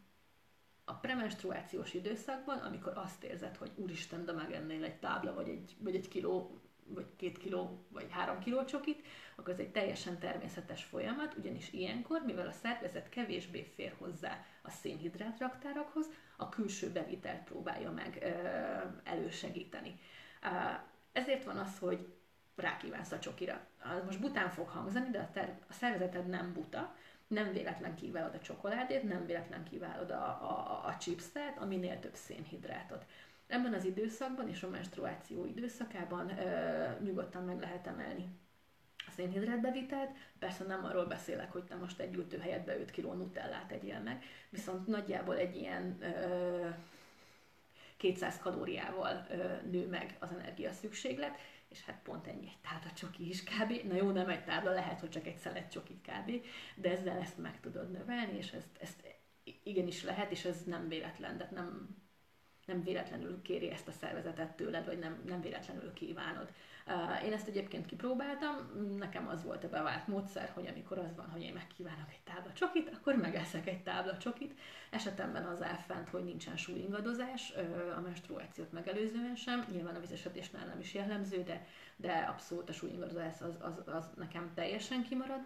[0.84, 5.94] A premenstruációs időszakban, amikor azt érzed, hogy úristen, de megennél egy tábla, vagy egy, vagy
[5.94, 9.06] egy kiló vagy két kiló, vagy három kiló csokit,
[9.36, 14.70] akkor ez egy teljesen természetes folyamat, ugyanis ilyenkor, mivel a szervezet kevésbé fér hozzá a
[14.70, 16.06] szénhidrát raktárakhoz,
[16.36, 18.28] a külső bevitelt próbálja meg ö,
[19.04, 20.00] elősegíteni.
[21.12, 22.14] Ezért van az, hogy
[22.56, 23.66] rákívánsz a csokira.
[24.04, 26.94] Most bután fog hangzani, de a, ter- a szervezeted nem buta,
[27.32, 32.14] nem véletlen kívánod a csokoládét, nem véletlen kívánod a, a, a chipset, a minél több
[32.14, 33.04] szénhidrátot.
[33.46, 38.26] Ebben az időszakban és a menstruáció időszakában ö, nyugodtan meg lehet emelni
[38.96, 40.10] a szénhidrátbevitelt.
[40.38, 44.24] Persze nem arról beszélek, hogy te most egy ültő helyetbe 5 kg nutellát tegyél meg,
[44.48, 46.68] viszont nagyjából egy ilyen ö,
[47.96, 51.38] 200 kalóriával ö, nő meg az energia szükséglet,
[51.72, 53.88] és hát pont ennyi egy tábla csoki is kb.
[53.88, 56.44] Na jó, nem egy tábla, lehet, hogy csak egy szelet csoki kb.
[56.74, 59.16] De ezzel ezt meg tudod növelni, és ezt, ezt
[59.62, 62.00] igenis lehet, és ez nem véletlen, de nem
[62.66, 66.52] nem véletlenül kéri ezt a szervezetet tőled, vagy nem, nem véletlenül kívánod.
[67.24, 68.56] Én ezt egyébként kipróbáltam,
[68.98, 72.52] nekem az volt a bevált módszer, hogy amikor az van, hogy én megkívánok egy tábla
[72.52, 74.58] csokit, akkor megeszek egy tábla csokit.
[74.90, 77.52] Esetemben az áll fent, hogy nincsen súlyingadozás,
[77.96, 81.66] a menstruációt megelőzően sem, nyilván a vizesedésnál nem is jellemző, de,
[81.96, 85.40] de abszolút a súlyingadozás az, az, az nekem teljesen kimarad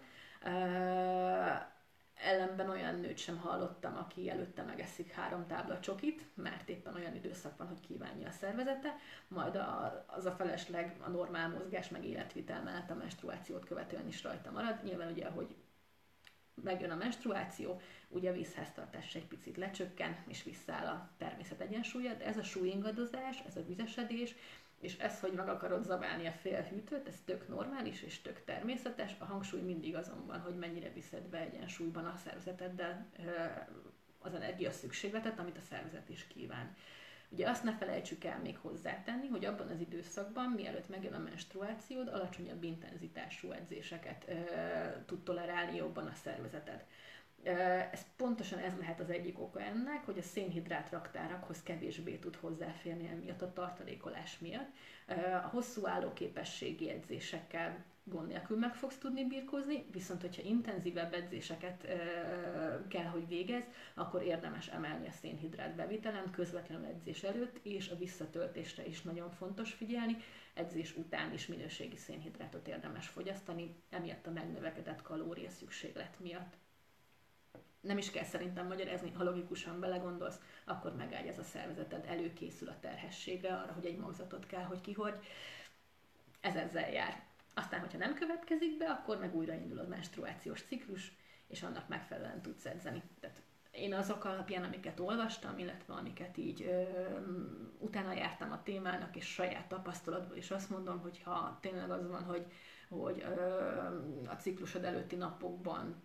[2.17, 7.57] ellenben olyan nőt sem hallottam, aki előtte megeszik három tábla csokit, mert éppen olyan időszak
[7.57, 8.97] van, hogy kívánja a szervezete,
[9.29, 14.23] majd a, az a felesleg a normál mozgás meg életvitel mellett a menstruációt követően is
[14.23, 14.83] rajta marad.
[14.85, 15.55] Nyilván ugye, hogy
[16.63, 22.25] megjön a menstruáció, ugye a vízháztartás egy picit lecsökken, és visszaáll a természet egyensúlya, de
[22.25, 24.35] ez a súlyingadozás, ez a vizesedés,
[24.81, 29.25] és ez, hogy meg akarod zabálni a félhűtőt, ez tök normális és tök természetes, a
[29.25, 33.07] hangsúly mindig azon van, hogy mennyire viszed be egyensúlyban a szervezeteddel
[34.19, 36.77] az energia szükségletet, amit a szervezet is kíván.
[37.29, 42.09] Ugye azt ne felejtsük el még hozzátenni, hogy abban az időszakban, mielőtt megjön a menstruációd,
[42.09, 44.35] alacsonyabb intenzitású edzéseket ö,
[45.07, 46.85] tud tolerálni jobban a szervezeted.
[47.93, 53.09] Ez pontosan ez lehet az egyik oka ennek, hogy a szénhidrát raktárakhoz kevésbé tud hozzáférni
[53.09, 54.69] emiatt a tartalékolás miatt.
[55.45, 61.87] A hosszú állóképességi edzésekkel gond nélkül meg fogsz tudni birkózni, viszont hogyha intenzívebb edzéseket
[62.89, 68.87] kell, hogy végez, akkor érdemes emelni a szénhidrát bevitelen közvetlenül edzés előtt, és a visszatöltésre
[68.87, 70.17] is nagyon fontos figyelni.
[70.55, 76.57] Edzés után is minőségi szénhidrátot érdemes fogyasztani, emiatt a megnövekedett kalória szükséglet miatt
[77.87, 83.55] nem is kell szerintem magyarázni, ha logikusan belegondolsz, akkor megágy a szervezeted, előkészül a terhességre,
[83.55, 85.15] arra, hogy egy magzatot kell, hogy kihogy.
[86.41, 87.25] Ez ezzel jár.
[87.55, 91.13] Aztán, hogyha nem következik be, akkor meg újraindul a menstruációs ciklus,
[91.49, 93.03] és annak megfelelően tudsz edzeni.
[93.21, 96.83] Tehát én azok alapján, amiket olvastam, illetve amiket így ö,
[97.79, 102.25] utána jártam a témának, és saját tapasztalatból is azt mondom, hogy ha tényleg az van,
[102.25, 102.47] hogy
[102.89, 103.25] hogy
[104.27, 106.03] a ciklusod előtti napokban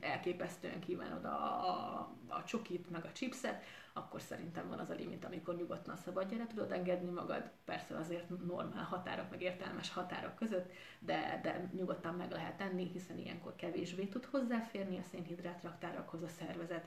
[0.00, 3.62] elképesztően kívánod a, a, a csokit, meg a chipset,
[3.92, 8.84] akkor szerintem van az a limit, amikor nyugodtan szabadjára tudod engedni magad, persze azért normál
[8.84, 14.24] határok, meg értelmes határok között, de, de nyugodtan meg lehet tenni, hiszen ilyenkor kevésbé tud
[14.24, 16.86] hozzáférni a szénhidrát raktárakhoz a szervezet,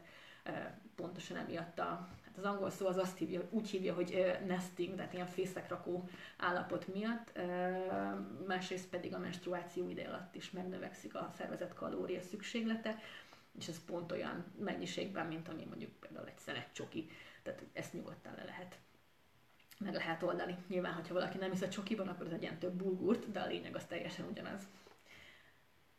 [0.96, 5.14] pontosan emiatt a, hát az angol szó az azt hívja, úgy hívja, hogy nesting, tehát
[5.14, 7.40] ilyen fészekrakó állapot miatt,
[8.48, 13.00] másrészt pedig a menstruáció ide alatt is megnövekszik a szervezet kalória szükséglete,
[13.60, 17.10] és ez pont olyan mennyiségben, mint ami mondjuk például egy szelet csoki,
[17.44, 18.78] tehát ezt nyugodtan le lehet
[19.80, 20.58] meg lehet oldani.
[20.68, 23.76] Nyilván, hogyha valaki nem hisz a csokiban, akkor az egyen több bulgurt, de a lényeg
[23.76, 24.62] az teljesen ugyanaz.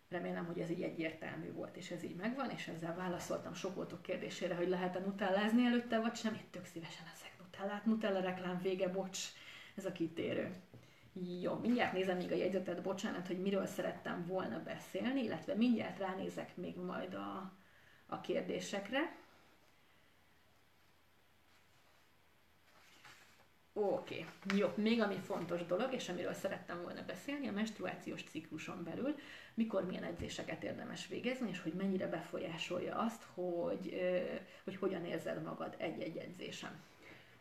[0.08, 4.54] Remélem, hogy ez így egyértelmű volt, és ez így megvan, és ezzel válaszoltam sokoltok kérdésére,
[4.54, 6.34] hogy lehet-e nutellázni előtte, vagy sem.
[6.34, 7.84] Én tök szívesen eszek nutellát.
[7.84, 9.18] Nutella reklám vége, bocs,
[9.76, 10.54] ez a kitérő.
[11.42, 16.56] Jó, mindjárt nézem még a jegyzetet, bocsánat, hogy miről szerettem volna beszélni, illetve mindjárt ránézek
[16.56, 17.52] még majd a,
[18.06, 19.16] a kérdésekre.
[23.80, 24.58] Oké, okay.
[24.58, 24.72] jó.
[24.74, 29.14] Még ami fontos dolog, és amiről szerettem volna beszélni, a menstruációs cikluson belül,
[29.54, 34.00] mikor milyen edzéseket érdemes végezni, és hogy mennyire befolyásolja azt, hogy,
[34.64, 36.80] hogy hogyan érzed magad egy-egy edzésen.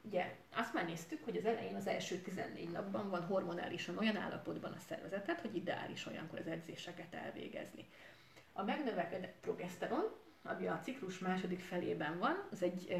[0.01, 4.71] Ugye azt már néztük, hogy az elején az első 14 napban van hormonálisan olyan állapotban
[4.71, 7.85] a szervezetet, hogy ideális olyankor az edzéseket elvégezni.
[8.53, 10.03] A megnövekedett progeszteron,
[10.43, 12.95] ami a ciklus második felében van, az egy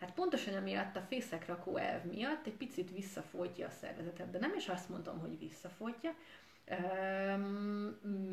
[0.00, 4.68] Hát pontosan emiatt a fészekrakó elv miatt egy picit visszafolytja a szervezetet, de nem is
[4.68, 6.14] azt mondom, hogy visszafolytja,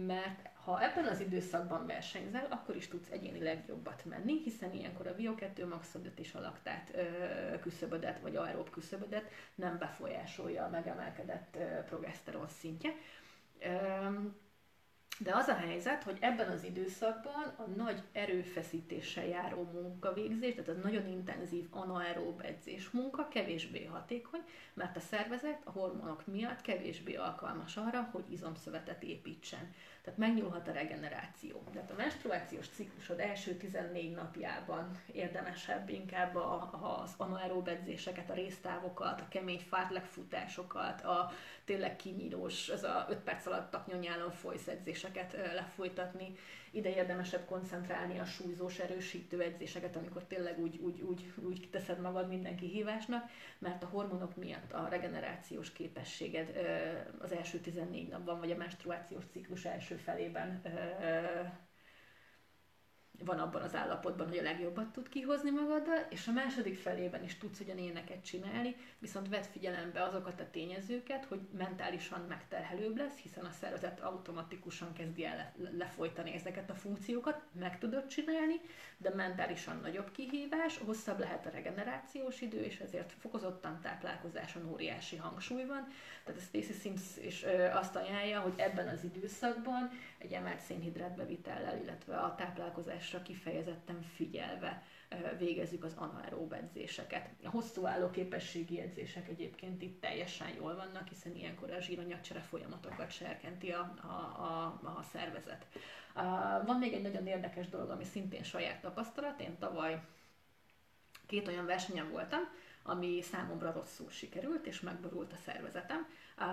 [0.05, 5.15] mert ha ebben az időszakban versenyzel, akkor is tudsz egyénileg jobbat menni, hiszen ilyenkor a
[5.15, 6.91] VO2 maxodat és a laktát
[7.61, 12.95] küszöbödet, vagy aerób küszöbödet nem befolyásolja a megemelkedett progeszteron szintje.
[15.23, 20.87] De az a helyzet, hogy ebben az időszakban a nagy erőfeszítéssel járó munkavégzés, tehát a
[20.87, 24.41] nagyon intenzív anaerób edzés munka kevésbé hatékony,
[24.73, 29.73] mert a szervezet a hormonok miatt kevésbé alkalmas arra, hogy izomszövetet építsen.
[30.03, 31.63] Tehát megnyúlhat a regeneráció.
[31.73, 39.21] Tehát a menstruációs ciklusod első 14 napjában érdemesebb inkább a, az anaerób edzéseket, a résztávokat,
[39.21, 40.05] a kemény fartlek
[41.03, 41.31] a
[41.71, 46.35] tényleg kinyílós, ez a 5 perc alatt taknyonyálon folysz edzéseket lefolytatni.
[46.71, 52.27] Ide érdemesebb koncentrálni a súlyzós erősítő edzéseket, amikor tényleg úgy, úgy, úgy, úgy teszed magad
[52.27, 56.49] minden kihívásnak, mert a hormonok miatt a regenerációs képességed
[57.19, 60.61] az első 14 napban, vagy a menstruációs ciklus első felében
[63.25, 67.37] van abban az állapotban, hogy a legjobbat tud kihozni magaddal, és a második felében is
[67.37, 73.45] tudsz ugyan éneket csinálni, viszont vedd figyelembe azokat a tényezőket, hogy mentálisan megterhelőbb lesz, hiszen
[73.45, 78.61] a szervezet automatikusan kezdi el lefolytani ezeket a funkciókat, meg tudod csinálni,
[78.97, 85.65] de mentálisan nagyobb kihívás, hosszabb lehet a regenerációs idő, és ezért fokozottan táplálkozáson óriási hangsúly
[85.65, 85.87] van.
[86.23, 89.89] Tehát a Stacy Sims is azt ajánlja, hogy ebben az időszakban
[90.21, 94.83] egy emelt szénhidrát bevitellel, illetve a táplálkozásra kifejezetten figyelve
[95.37, 97.29] végezzük az anaerób edzéseket.
[97.43, 103.11] A hosszú álló képességi edzések egyébként itt teljesen jól vannak, hiszen ilyenkor a zsíronyacsere folyamatokat
[103.11, 104.65] serkenti a, a, a,
[104.97, 105.65] a szervezet.
[106.65, 109.41] Van még egy nagyon érdekes dolog, ami szintén saját tapasztalat.
[109.41, 110.01] Én tavaly
[111.27, 112.41] két olyan versenyen voltam,
[112.83, 116.07] ami számomra rosszul sikerült, és megborult a szervezetem.
[116.37, 116.45] Uh,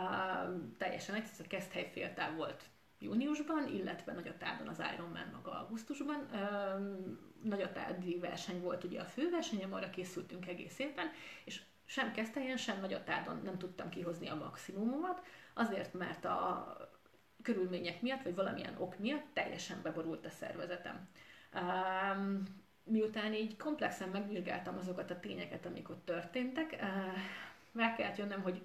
[0.78, 2.62] teljesen egyszerűen a Keszthely féltáv volt
[2.98, 6.28] júniusban, illetve Nagyatádon az Ironman maga augusztusban.
[6.32, 11.10] Uh, Nagyatádi verseny volt ugye a főversenyem, arra készültünk egész évben,
[11.44, 15.22] és sem Keszthelyen, sem Nagyatádon nem tudtam kihozni a maximumomat,
[15.54, 16.76] azért, mert a
[17.42, 21.08] körülmények miatt, vagy valamilyen ok miatt teljesen beborult a szervezetem.
[21.54, 22.42] Um,
[22.84, 26.76] miután így komplexen megvizsgáltam azokat a tényeket, amik ott történtek,
[27.74, 28.62] rá kellett jönnöm, hogy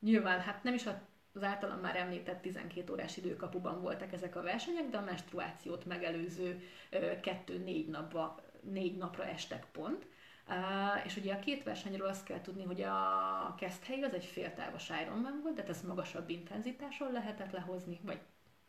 [0.00, 0.86] nyilván hát nem is
[1.34, 6.62] az általam már említett 12 órás időkapuban voltak ezek a versenyek, de a menstruációt megelőző
[6.90, 10.06] 2-4 napra, négy napra estek pont.
[10.48, 14.90] Uh, és ugye a két versenyről azt kell tudni, hogy a Keszthelyi az egy féltávos
[15.02, 18.20] Ironman volt, tehát ezt magasabb intenzitáson lehetett lehozni, vagy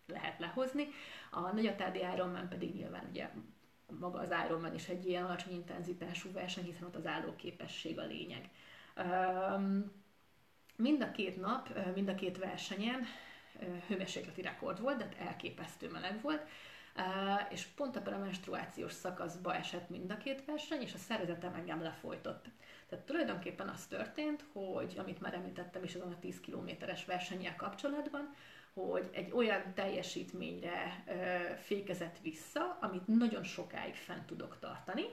[0.07, 0.87] lehet lehozni.
[1.31, 3.29] A Nagyatádi Ironman pedig nyilván ugye
[3.99, 8.49] maga az Ironman is egy ilyen alacsony intenzitású verseny, hiszen ott az állóképesség a lényeg.
[10.83, 13.05] Mind a két nap, mind a két versenyen
[13.87, 16.47] hőmérsékleti rekord volt, de elképesztő meleg volt,
[17.49, 21.81] és pont ebben a menstruációs szakaszba esett mind a két verseny, és a szervezetem engem
[21.81, 22.45] lefolytott.
[22.89, 28.35] Tehát tulajdonképpen az történt, hogy, amit már említettem is azon a 10 kilométeres versennyel kapcsolatban,
[28.73, 35.03] hogy egy olyan teljesítményre ö, fékezett vissza, amit nagyon sokáig fent tudok tartani,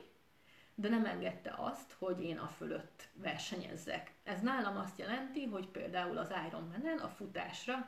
[0.80, 4.12] de nem engedte azt, hogy én a fölött versenyezzek.
[4.24, 7.86] Ez nálam azt jelenti, hogy például az Ironman-en a futásra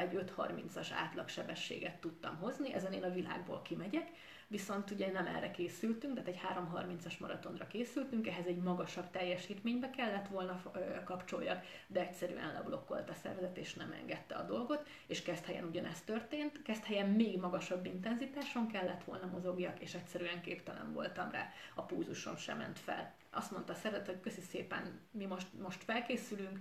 [0.00, 4.08] egy 5.30-as átlagsebességet tudtam hozni, ezen én a világból kimegyek,
[4.48, 6.40] viszont ugye nem erre készültünk, tehát egy
[6.72, 10.62] 3.30-as maratonra készültünk, ehhez egy magasabb teljesítménybe kellett volna
[11.04, 16.60] kapcsoljak, de egyszerűen leblokkolt a szervezet, és nem engedte a dolgot, és helyen ugyanezt történt,
[16.84, 22.58] helyen még magasabb intenzitáson kellett volna mozogjak, és egyszerűen képtelen voltam rá, a púzusom sem
[22.58, 23.14] ment fel.
[23.30, 26.58] Azt mondta a szervezet, hogy köszi szépen, mi most, most felkészülünk,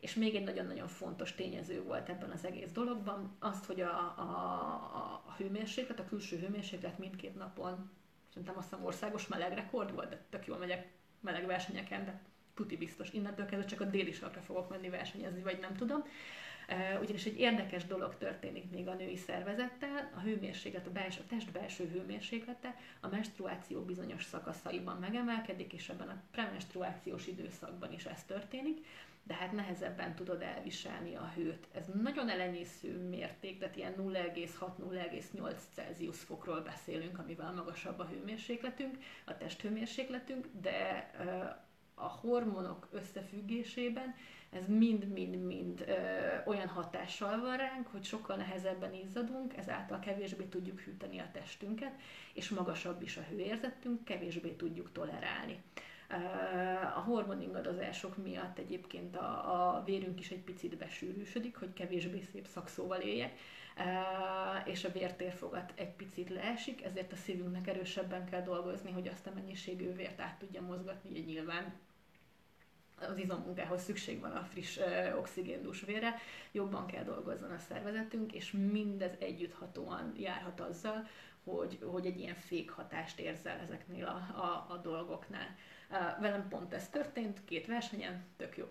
[0.00, 5.22] és még egy nagyon-nagyon fontos tényező volt ebben az egész dologban, azt, hogy a, a,
[5.26, 7.90] a hőmérséklet, a külső hőmérséklet mindkét napon,
[8.28, 10.88] szerintem azt hiszem országos melegrekord volt, de tök jól megyek
[11.20, 12.20] meleg versenyeken, de
[12.54, 13.12] tuti biztos.
[13.12, 16.04] Innentől kezdve csak a déli sarkra fogok menni versenyezni, vagy nem tudom.
[17.00, 21.52] Ugyanis egy érdekes dolog történik még a női szervezettel, a hőmérséklet, a, belső, a test
[21.52, 28.86] belső hőmérséklete a menstruáció bizonyos szakaszaiban megemelkedik, és ebben a premenstruációs időszakban is ez történik
[29.22, 31.66] de hát nehezebben tudod elviselni a hőt.
[31.72, 39.36] Ez nagyon elenyésző mérték, tehát ilyen 0,6-0,8 Celsius fokról beszélünk, amivel magasabb a hőmérsékletünk, a
[39.36, 41.10] testhőmérsékletünk, de
[41.94, 44.14] a hormonok összefüggésében
[44.50, 45.84] ez mind-mind-mind
[46.44, 51.92] olyan hatással van ránk, hogy sokkal nehezebben izzadunk, ezáltal kevésbé tudjuk hűteni a testünket,
[52.34, 55.62] és magasabb is a hőérzetünk, kevésbé tudjuk tolerálni.
[56.96, 63.00] A hormoningadozások miatt egyébként a, a vérünk is egy picit besűrűsödik, hogy kevésbé szép szakszóval
[63.00, 63.32] éljek,
[64.64, 69.32] és a vértérfogat egy picit leesik, ezért a szívünknek erősebben kell dolgozni, hogy azt a
[69.34, 71.74] mennyiségű vért át tudja mozgatni, ugye nyilván
[73.08, 74.78] az izommunkához szükség van a friss
[75.18, 76.14] oxigéndús vére,
[76.52, 81.06] jobban kell dolgozzon a szervezetünk, és mindez együtthatóan járhat azzal,
[81.44, 85.56] hogy, hogy egy ilyen fék hatást érzel ezeknél a, a, a dolgoknál.
[86.20, 88.64] Velem pont ez történt, két versenyen, tök jó.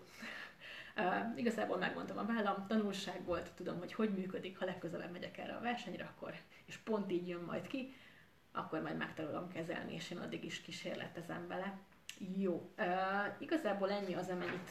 [0.96, 5.54] Uh, igazából megmondtam a vállam, tanulság volt, tudom, hogy hogy működik, ha legközelebb megyek erre
[5.54, 7.94] a versenyre, akkor, és pont így jön majd ki,
[8.52, 11.78] akkor majd megtanulom kezelni, és én addig is kísérletezem vele.
[12.36, 12.86] Jó, uh,
[13.38, 14.70] igazából ennyi az, amennyit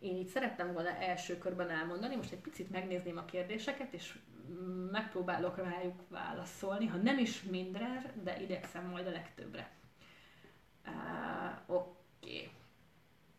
[0.00, 4.18] én itt szerettem volna első körben elmondani, most egy picit megnézném a kérdéseket, és
[4.90, 9.70] megpróbálok rájuk válaszolni, ha nem is mindre, de idegszem majd a legtöbbre.
[10.86, 11.96] Uh, Oké.
[12.20, 12.50] Okay.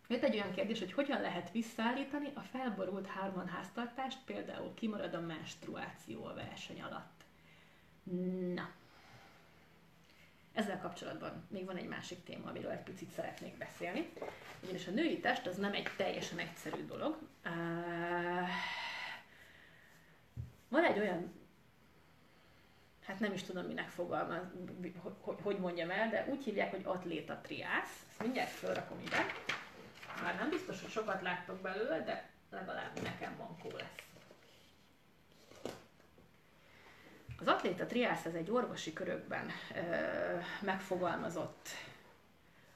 [0.08, 5.20] Jött egy olyan kérdés, hogy hogyan lehet visszaállítani a felborult hárman háztartást, például kimarad a
[5.20, 7.24] menstruáció a verseny alatt.
[8.54, 8.70] Na,
[10.54, 14.14] ezzel kapcsolatban még van egy másik téma, amiről egy picit szeretnék beszélni.
[14.64, 17.18] Ugyanis a női test az nem egy teljesen egyszerű dolog.
[20.70, 21.32] Van egy olyan,
[23.06, 24.44] hát nem is tudom minek fogalmaz,
[25.42, 28.06] hogy, mondjam el, de úgy hívják, hogy atléta triász.
[28.10, 29.26] Ezt mindjárt felrakom ide.
[30.24, 34.04] Már nem biztos, hogy sokat láttok belőle, de legalább nekem bankó lesz.
[37.40, 39.80] Az atléta triász ez egy orvosi körökben ö,
[40.62, 41.70] megfogalmazott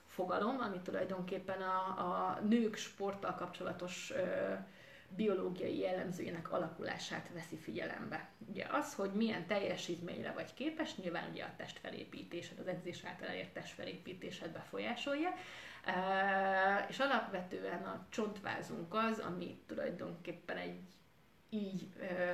[0.08, 4.54] fogalom, ami tulajdonképpen a, a nők sporttal kapcsolatos ö,
[5.16, 8.30] biológiai jellemzőjének alakulását veszi figyelembe.
[8.50, 13.54] Ugye az, hogy milyen teljesítményre vagy képes, nyilván ugye a testfelépítésed, az edzés által elért
[13.54, 15.30] testfelépítésed befolyásolja,
[16.88, 20.80] és alapvetően a csontvázunk az, ami tulajdonképpen egy
[21.50, 21.88] így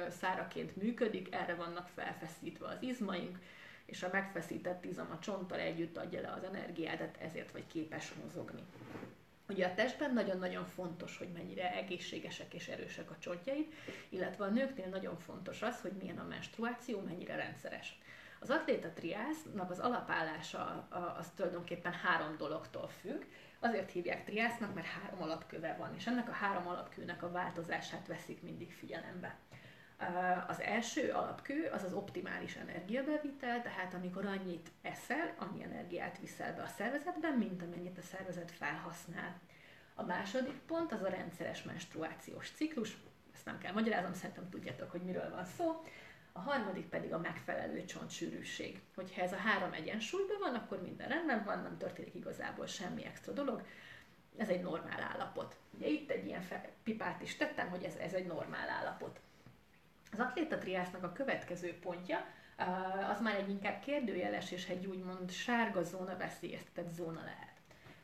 [0.09, 3.39] száraként működik, erre vannak felfeszítve az izmaink,
[3.85, 8.63] és a megfeszített izom a csonttal együtt adja le az energiát, ezért vagy képes mozogni.
[9.53, 13.73] Ugye a testben nagyon-nagyon fontos, hogy mennyire egészségesek és erősek a csontjaid,
[14.09, 17.99] illetve a nőknél nagyon fontos az, hogy milyen a menstruáció, mennyire rendszeres.
[18.39, 20.87] Az atléta triásznak az alapállása
[21.19, 23.23] az tulajdonképpen három dologtól függ.
[23.59, 28.41] Azért hívják triásznak, mert három alapköve van, és ennek a három alapkőnek a változását veszik
[28.41, 29.37] mindig figyelembe.
[30.47, 36.61] Az első alapkő az az optimális energiabevitel, tehát amikor annyit eszel, annyi energiát viszel be
[36.61, 39.39] a szervezetben, mint amennyit a szervezet felhasznál.
[39.95, 42.97] A második pont az a rendszeres menstruációs ciklus,
[43.33, 45.83] ezt nem kell magyaráznom, szerintem tudjátok, hogy miről van szó.
[46.31, 48.81] A harmadik pedig a megfelelő csontsűrűség.
[48.95, 53.33] Hogyha ez a három egyensúlyban van, akkor minden rendben van, nem történik igazából semmi extra
[53.33, 53.65] dolog.
[54.37, 55.55] Ez egy normál állapot.
[55.77, 56.43] Ugye itt egy ilyen
[56.83, 59.19] pipát is tettem, hogy ez, ez egy normál állapot.
[60.13, 62.25] Az atléta triásznak a következő pontja,
[63.11, 67.53] az már egy inkább kérdőjeles és egy úgymond sárga zóna, veszélyeztetett zóna lehet.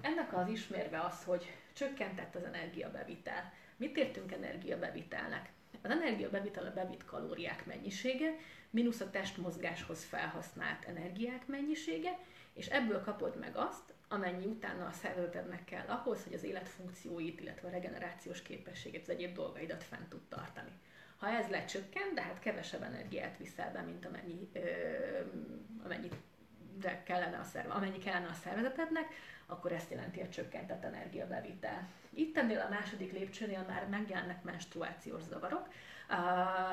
[0.01, 3.53] Ennek az ismérve az, hogy csökkentett az energiabevitel.
[3.77, 5.49] Mit értünk energiabevitelnek?
[5.81, 8.35] Az energiabevitel a bevitt kalóriák mennyisége,
[8.69, 12.17] mínusz a testmozgáshoz felhasznált energiák mennyisége,
[12.53, 17.67] és ebből kapod meg azt, amennyi utána a szervezetednek kell ahhoz, hogy az életfunkcióit, illetve
[17.67, 20.58] a regenerációs képességét, az egyéb dolgaidat fent tud tartani.
[21.19, 24.59] Ha ez lecsökken, de hát kevesebb energiát viszel be, mint amennyi, ö,
[25.83, 26.15] amennyit
[26.79, 29.07] de kellene a szerve, amennyi kellene a szervezetednek,
[29.45, 31.87] akkor ezt jelenti a csökkentett energiabevitel.
[32.09, 35.67] Itt ennél a második lépcsőnél már megjelennek menstruációs zavarok,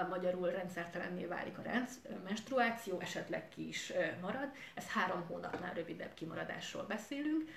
[0.09, 4.49] magyarul rendszertelenné válik a rendsz, menstruáció, esetleg ki is marad.
[4.74, 7.51] Ez három hónapnál rövidebb kimaradásról beszélünk,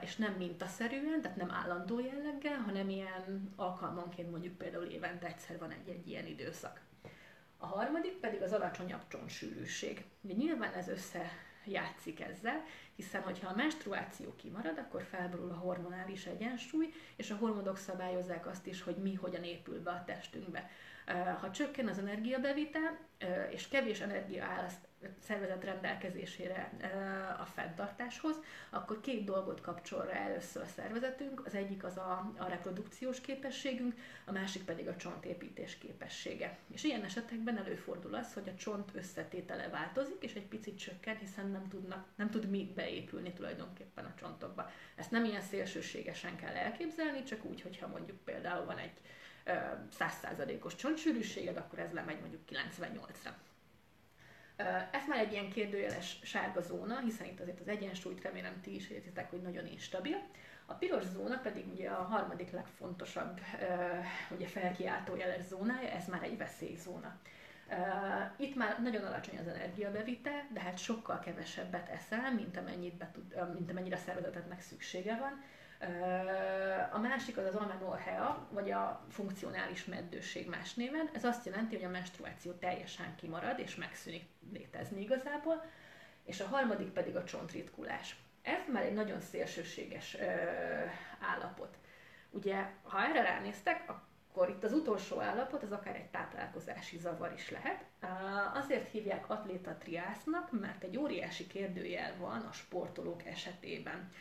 [0.00, 5.70] és nem mintaszerűen, tehát nem állandó jelleggel, hanem ilyen alkalmanként mondjuk például évente egyszer van
[5.70, 6.80] egy-egy ilyen időszak.
[7.58, 10.04] A harmadik pedig az alacsonyabb csontsűrűség.
[10.20, 11.30] Ugye nyilván ez össze
[11.64, 12.64] játszik ezzel,
[12.96, 18.66] hiszen hogyha a menstruáció kimarad, akkor felborul a hormonális egyensúly, és a hormonok szabályozzák azt
[18.66, 20.70] is, hogy mi hogyan épül be a testünkbe.
[21.40, 22.98] Ha csökken az energiabevitel,
[23.50, 24.68] és kevés energia áll
[25.18, 26.70] szervezet rendelkezésére
[27.40, 28.36] a fenntartáshoz,
[28.70, 31.46] akkor két dolgot kapcsol rá először a szervezetünk.
[31.46, 33.94] Az egyik az a, a reprodukciós képességünk,
[34.24, 36.58] a másik pedig a csontépítés képessége.
[36.72, 41.46] És ilyen esetekben előfordul az, hogy a csont összetétele változik, és egy picit csökken, hiszen
[41.50, 44.70] nem, tudnak, nem tud mi beépülni tulajdonképpen a csontokba.
[44.96, 48.92] Ezt nem ilyen szélsőségesen kell elképzelni, csak úgy, hogyha mondjuk például van egy
[49.98, 53.30] 100%-os csontsűrűséged, akkor ez lemegy mondjuk 98-ra.
[54.90, 58.90] Ez már egy ilyen kérdőjeles sárga zóna, hiszen itt azért az egyensúlyt remélem ti is
[58.90, 60.16] értitek, hogy nagyon instabil.
[60.66, 63.40] A piros zóna pedig ugye a harmadik legfontosabb
[64.30, 67.18] ugye felkiáltó jeles zónája, ez már egy veszélyzóna.
[68.36, 73.54] Itt már nagyon alacsony az energiabevitel, de hát sokkal kevesebbet eszel, mint, amennyit be tud,
[73.54, 75.42] mint amennyire a szervezetednek szüksége van
[76.92, 81.10] a másik az az amenorhea, vagy a funkcionális meddőség más néven.
[81.12, 85.64] Ez azt jelenti, hogy a menstruáció teljesen kimarad és megszűnik létezni igazából.
[86.24, 88.16] És a harmadik pedig a csontritkulás.
[88.42, 90.24] Ez már egy nagyon szélsőséges ö,
[91.20, 91.76] állapot.
[92.30, 97.50] Ugye, ha erre ránéztek, akkor itt az utolsó állapot, az akár egy táplálkozási zavar is
[97.50, 97.84] lehet.
[98.54, 104.12] Azért hívják atléta triásznak, mert egy óriási kérdőjel van a sportolók esetében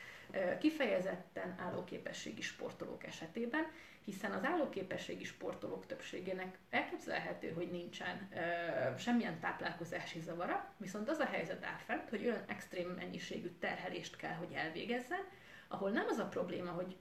[0.60, 3.66] kifejezetten állóképességi sportolók esetében,
[4.06, 11.26] hiszen az állóképességi sportolók többségének elképzelhető, hogy nincsen ö, semmilyen táplálkozási zavara, viszont az a
[11.26, 15.24] helyzet áll fent, hogy olyan extrém mennyiségű terhelést kell, hogy elvégezzen,
[15.68, 16.96] ahol nem az a probléma, hogy,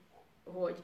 [0.44, 0.82] hogy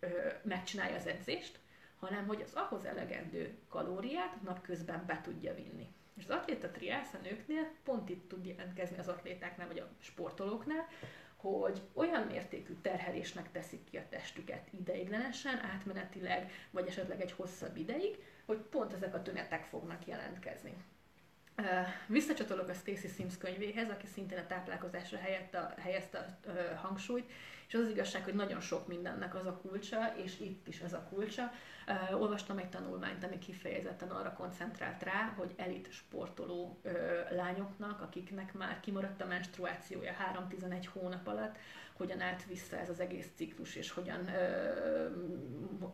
[0.00, 0.08] ö,
[0.42, 1.58] megcsinálja az edzést,
[1.98, 5.92] hanem hogy az ahhoz elegendő kalóriát napközben be tudja vinni.
[6.14, 10.86] És az atléta triász a nőknél pont itt tud jelentkezni az atlétáknál vagy a sportolóknál,
[11.40, 18.24] hogy olyan mértékű terhelésnek teszik ki a testüket ideiglenesen, átmenetileg, vagy esetleg egy hosszabb ideig,
[18.46, 20.74] hogy pont ezek a tünetek fognak jelentkezni.
[22.06, 27.30] Visszacsatolok a Stacy Sims könyvéhez, aki szintén a táplálkozásra helyette, helyezte a hangsúlyt,
[27.68, 30.92] és az, az igazság, hogy nagyon sok mindennek az a kulcsa, és itt is ez
[30.92, 31.50] a kulcsa.
[32.12, 36.80] olvastam egy tanulmányt, ami kifejezetten arra koncentrált rá, hogy elit sportoló
[37.30, 40.12] lányoknak, akiknek már kimaradt a menstruációja
[40.50, 41.56] 3-11 hónap alatt,
[41.92, 45.08] hogyan állt vissza ez az egész ciklus, és hogyan ö,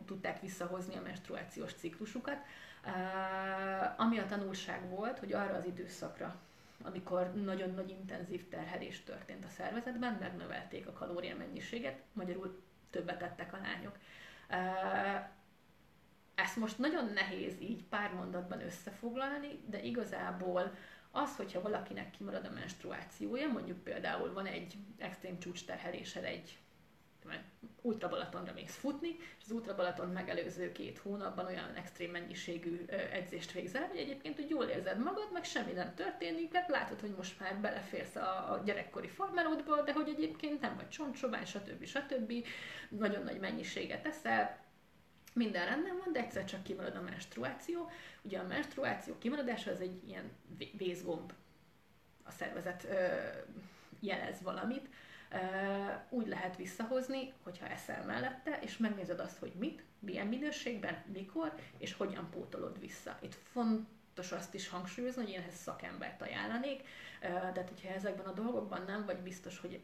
[0.05, 2.37] tudták visszahozni a menstruációs ciklusukat.
[2.85, 6.35] Uh, ami a tanulság volt, hogy arra az időszakra,
[6.83, 13.53] amikor nagyon nagy intenzív terhelés történt a szervezetben, megnövelték a kalória mennyiséget, magyarul többet tettek
[13.53, 13.97] a lányok.
[16.35, 20.75] Ezt most nagyon nehéz így pár mondatban összefoglalni, de igazából
[21.11, 26.59] az, hogyha valakinek kimarad a menstruációja, mondjuk például van egy extrém csúcsterhelésed egy
[27.81, 33.51] Ultra Balatonra mész futni, és az Ultra Balaton megelőző két hónapban olyan extrém mennyiségű edzést
[33.51, 37.39] végzel, hogy egyébként hogy jól érzed magad, meg semmi nem történik, mert látod, hogy most
[37.39, 41.85] már beleférsz a, a gyerekkori farmerodba, de hogy egyébként nem vagy csontsobán, stb.
[41.85, 42.33] stb.
[42.89, 44.63] Nagyon nagy mennyiséget eszel,
[45.35, 47.89] minden rendben van, de egyszer csak kimarad a menstruáció.
[48.21, 50.31] Ugye a menstruáció kimaradása az egy ilyen
[50.77, 51.33] vészgomb.
[52.23, 53.07] A szervezet ö,
[53.99, 54.89] jelez valamit,
[56.09, 61.93] úgy lehet visszahozni, hogyha eszel mellette, és megnézed azt, hogy mit, milyen minőségben, mikor, és
[61.93, 63.17] hogyan pótolod vissza.
[63.21, 66.81] Itt fontos azt is hangsúlyozni, hogy én ehhez szakembert ajánlanék,
[67.53, 69.81] de hogyha ezekben a dolgokban nem vagy biztos, hogy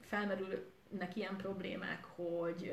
[0.00, 2.72] felmerülnek ilyen problémák, hogy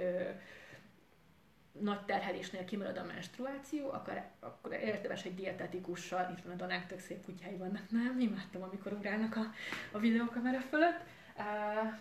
[1.72, 7.00] nagy terhelésnél kimarad a menstruáció, akkor, akkor érdemes egy dietetikussal, itt van a Danák tök
[7.00, 8.20] szép kutyái vannak, nem?
[8.20, 9.52] Imádtam, amikor ugrálnak a,
[9.92, 11.04] a videókamera fölött,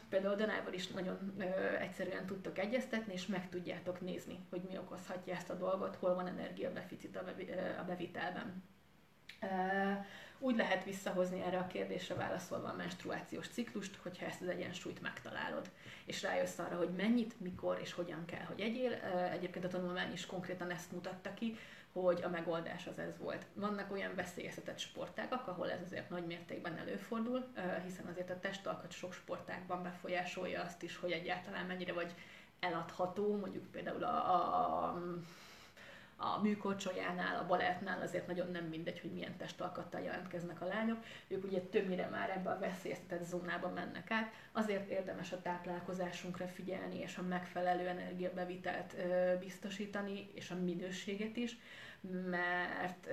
[0.08, 1.34] Például Danával is nagyon
[1.80, 6.26] egyszerűen tudtok egyeztetni, és meg tudjátok nézni, hogy mi okozhatja ezt a dolgot, hol van
[6.26, 7.16] energiadeficit
[7.78, 8.62] a bevitelben.
[10.38, 15.70] Úgy lehet visszahozni erre a kérdésre válaszolva a menstruációs ciklust, hogyha ezt az egyensúlyt megtalálod,
[16.04, 18.92] és rájössz arra, hogy mennyit, mikor és hogyan kell, hogy egyél.
[19.32, 21.56] Egyébként a tanulmány is konkrétan ezt mutatta ki,
[22.02, 23.46] hogy a megoldás az ez volt.
[23.54, 27.46] Vannak olyan veszélyeztetett sportágak, ahol ez azért nagy mértékben előfordul,
[27.84, 32.14] hiszen azért a testalkat sok sportákban befolyásolja azt is, hogy egyáltalán mennyire vagy
[32.60, 35.02] eladható, mondjuk például a, a,
[36.20, 41.04] a műkorcsolyánál, a balettnál azért nagyon nem mindegy, hogy milyen testalkattal jelentkeznek a lányok.
[41.28, 44.32] Ők ugye többnyire már ebbe a veszélyeztetett zónába mennek át.
[44.52, 48.94] Azért érdemes a táplálkozásunkra figyelni, és a megfelelő energiabevitelt
[49.38, 51.56] biztosítani, és a minőséget is,
[52.30, 53.08] mert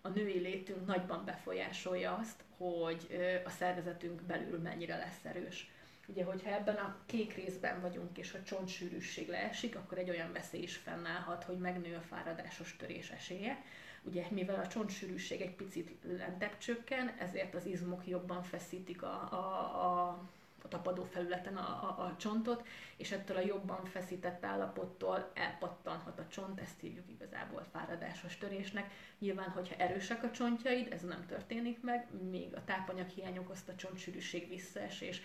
[0.00, 3.06] a női létünk nagyban befolyásolja azt, hogy
[3.44, 5.70] a szervezetünk belül mennyire lesz erős.
[6.06, 10.62] Ugye, hogyha ebben a kék részben vagyunk, és a csontsűrűség leesik, akkor egy olyan veszély
[10.62, 13.62] is fennállhat, hogy megnő a fáradásos törés esélye.
[14.02, 20.06] Ugye, mivel a csontsűrűség egy picit lentebb csökken, ezért az izmok jobban feszítik a, a,
[20.08, 20.28] a
[20.68, 22.66] tapadó felületen a, a, a csontot,
[22.96, 28.92] és ettől a jobban feszített állapottól elpattanhat a csont, ezt hívjuk igazából fáradásos törésnek.
[29.18, 35.22] Nyilván, hogyha erősek a csontjaid, ez nem történik meg, még a tápanyaghiány okozta csontsűrűség visszaesés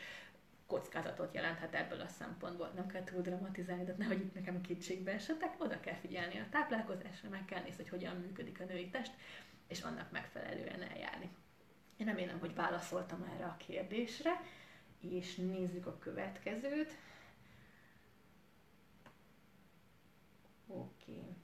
[0.67, 2.71] kockázatot jelenthet ebből a szempontból.
[2.75, 7.29] Nem kell túl dramatizálni, de nehogy itt nekem kétségbe esetek, oda kell figyelni a táplálkozásra,
[7.29, 9.11] meg kell nézni, hogy hogyan működik a női test,
[9.67, 11.29] és annak megfelelően eljárni.
[11.97, 14.41] Én remélem, hogy válaszoltam erre a kérdésre
[15.03, 16.97] és nézzük a következőt.
[20.67, 21.35] Oké.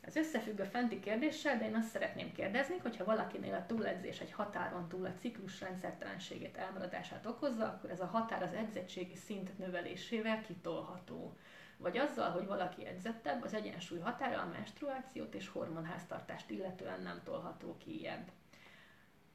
[0.00, 4.32] Ez összefügg a fenti kérdéssel, de én azt szeretném kérdezni, hogyha valakinél a túledzés egy
[4.32, 10.40] határon túl a ciklus rendszertelenségét, elmaradását okozza, akkor ez a határ az edzettségi szint növelésével
[10.40, 11.36] kitolható.
[11.76, 17.76] Vagy azzal, hogy valaki edzettebb, az egyensúly határa a menstruációt és hormonháztartást illetően nem tolható
[17.76, 18.30] kijebb.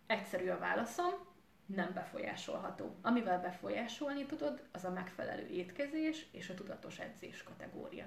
[0.08, 1.14] Egyszerű a válaszom,
[1.76, 2.96] nem befolyásolható.
[3.02, 8.06] Amivel befolyásolni tudod, az a megfelelő étkezés és a tudatos edzés kategória.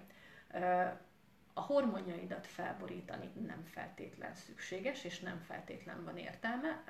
[1.54, 6.84] A hormonjaidat felborítani nem feltétlen szükséges, és nem feltétlen van értelme,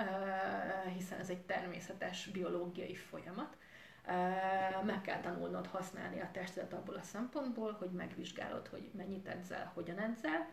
[0.95, 3.57] hiszen ez egy természetes biológiai folyamat.
[4.85, 9.99] Meg kell tanulnod használni a testedet abból a szempontból, hogy megvizsgálod, hogy mennyit edzel, hogyan
[9.99, 10.49] edzel,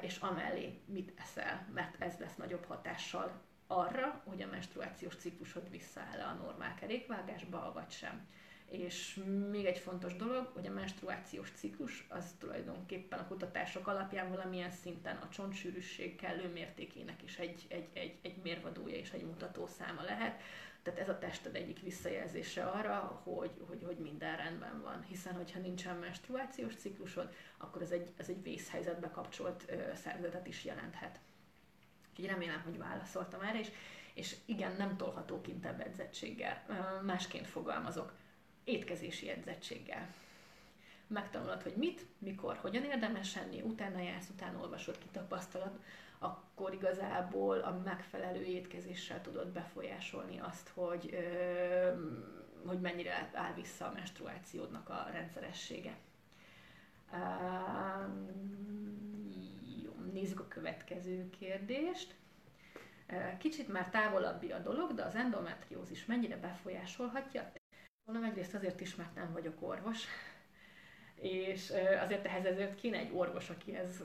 [0.00, 6.20] és amellé mit eszel, mert ez lesz nagyobb hatással arra, hogy a menstruációs ciklusod visszaáll
[6.20, 8.26] a normál kerékvágásba, vagy sem.
[8.70, 14.70] És még egy fontos dolog, hogy a menstruációs ciklus az tulajdonképpen a kutatások alapján valamilyen
[14.70, 20.40] szinten a csontsűrűség kellő mértékének is egy, egy, egy, egy mérvadója és egy mutatószáma lehet.
[20.82, 25.04] Tehát ez a tested egyik visszajelzése arra, hogy, hogy, hogy minden rendben van.
[25.08, 30.64] Hiszen, hogyha nincsen menstruációs ciklusod, akkor ez egy, ez egy vészhelyzetbe kapcsolt ö, szervezetet is
[30.64, 31.20] jelenthet.
[32.18, 33.68] Úgyhogy remélem, hogy válaszoltam erre, és,
[34.14, 36.64] és igen, nem tolható kintebb edzettséggel.
[37.04, 38.12] Másként fogalmazok.
[38.64, 40.08] Étkezési edzettséggel
[41.08, 45.78] megtanulod, hogy mit, mikor, hogyan érdemes enni, utána jársz, utána olvasod, kitapasztalod,
[46.18, 51.92] akkor igazából a megfelelő étkezéssel tudod befolyásolni azt, hogy, ö,
[52.66, 55.96] hogy mennyire áll vissza a menstruációdnak a rendszeressége.
[59.42, 59.57] jó,
[60.12, 62.14] nézzük a következő kérdést.
[63.38, 67.52] Kicsit már távolabbi a dolog, de az endometriózis mennyire befolyásolhatja?
[68.04, 70.04] Mondom, egyrészt azért is, mert nem vagyok orvos,
[71.14, 74.02] és azért ehhez ezért kéne egy orvos, akihez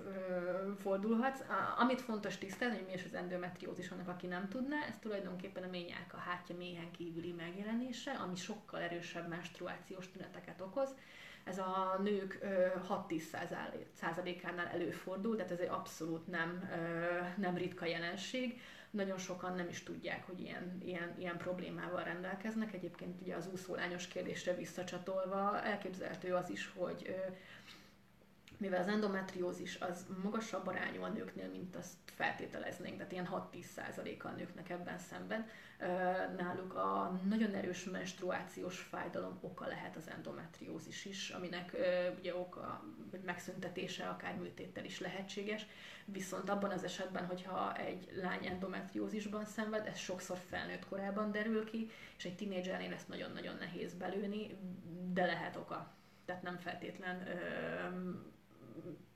[0.80, 1.44] fordulhatsz.
[1.78, 5.70] Amit fontos tisztelni, hogy mi is az endometriózis annak, aki nem tudná, ez tulajdonképpen a
[5.70, 10.96] ményák a hátja méhen kívüli megjelenése, ami sokkal erősebb menstruációs tüneteket okoz.
[11.44, 12.40] Ez a nők
[12.90, 16.70] 6-10%-ánál előfordul, tehát ez egy abszolút nem,
[17.38, 18.62] nem ritka jelenség
[18.94, 22.74] nagyon sokan nem is tudják, hogy ilyen, ilyen, ilyen problémával rendelkeznek.
[22.74, 27.16] Egyébként ugye az úszólányos kérdésre visszacsatolva elképzelhető az is, hogy
[28.64, 34.32] mivel az endometriózis az magasabb arányú a nőknél, mint azt feltételeznénk, tehát ilyen 6-10%-a a
[34.32, 35.48] nőknek ebben szemben,
[36.38, 41.76] náluk a nagyon erős menstruációs fájdalom oka lehet az endometriózis is, aminek
[42.20, 45.66] ugye oka, vagy megszüntetése akár műtéttel is lehetséges,
[46.06, 51.90] viszont abban az esetben, hogyha egy lány endometriózisban szenved, ez sokszor felnőtt korában derül ki,
[52.18, 54.58] és egy tinédzsernél ezt nagyon-nagyon nehéz belőni,
[55.14, 55.92] de lehet oka.
[56.26, 57.28] Tehát nem feltétlen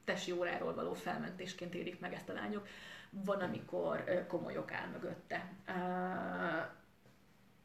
[0.03, 2.67] tesi óráról való felmentésként érik meg ezt a lányok,
[3.09, 5.49] van, amikor komoly ok áll mögötte.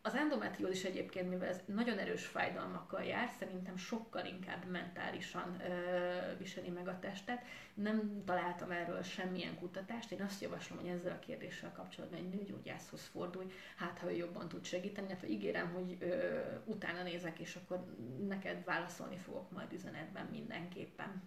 [0.04, 6.68] Az endometriózis egyébként, mivel ez nagyon erős fájdalmakkal jár, szerintem sokkal inkább mentálisan ö, viseli
[6.68, 7.44] meg a testet.
[7.74, 10.12] Nem találtam erről semmilyen kutatást.
[10.12, 14.48] Én azt javaslom, hogy ezzel a kérdéssel kapcsolatban egy nőgyógyászhoz fordulj, hát ha ő jobban
[14.48, 15.08] tud segíteni.
[15.08, 17.84] Hát ígérem, hogy ö, utána nézek, és akkor
[18.28, 21.22] neked válaszolni fogok majd üzenetben mindenképpen.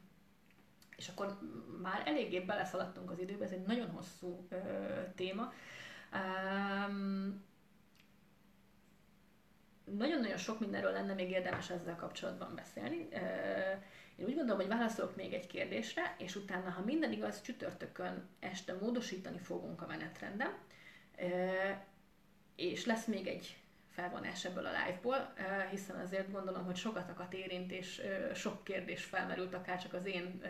[0.97, 1.39] És akkor
[1.81, 4.57] már eléggé beleszaladtunk az időbe, ez egy nagyon hosszú ö,
[5.15, 5.53] téma.
[6.13, 7.43] Um,
[9.85, 13.07] nagyon-nagyon sok mindenről lenne még érdemes ezzel kapcsolatban beszélni.
[14.15, 18.73] Én úgy gondolom, hogy válaszolok még egy kérdésre, és utána, ha minden igaz, csütörtökön este
[18.73, 20.57] módosítani fogunk a menetrendem,
[22.55, 23.57] és lesz még egy
[23.95, 25.33] felvonás ebből a live-ból,
[25.69, 28.01] hiszen azért gondolom, hogy sokat érint, és
[28.33, 30.41] sok kérdés felmerült akár csak az én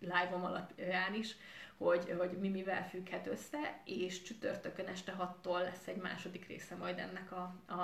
[0.00, 1.36] live-om alapján is,
[1.76, 6.98] hogy, hogy mi mivel függhet össze, és csütörtökön este 6-tól lesz egy második része majd
[6.98, 7.80] ennek a, a,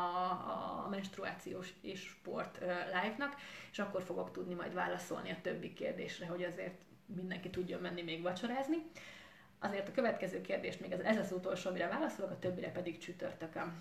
[0.84, 3.34] a menstruációs és sport live-nak,
[3.70, 8.22] és akkor fogok tudni majd válaszolni a többi kérdésre, hogy azért mindenki tudjon menni még
[8.22, 8.76] vacsorázni.
[9.58, 13.72] Azért a következő kérdést még ez, ez az utolsó, amire válaszolok, a többire pedig csütörtökön.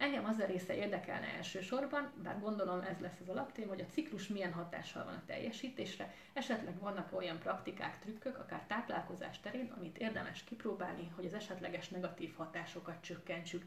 [0.00, 4.28] Engem az a része érdekelne elsősorban, bár gondolom ez lesz az alaptém, hogy a ciklus
[4.28, 10.44] milyen hatással van a teljesítésre, esetleg vannak olyan praktikák, trükkök, akár táplálkozás terén, amit érdemes
[10.44, 13.64] kipróbálni, hogy az esetleges negatív hatásokat csökkentsük.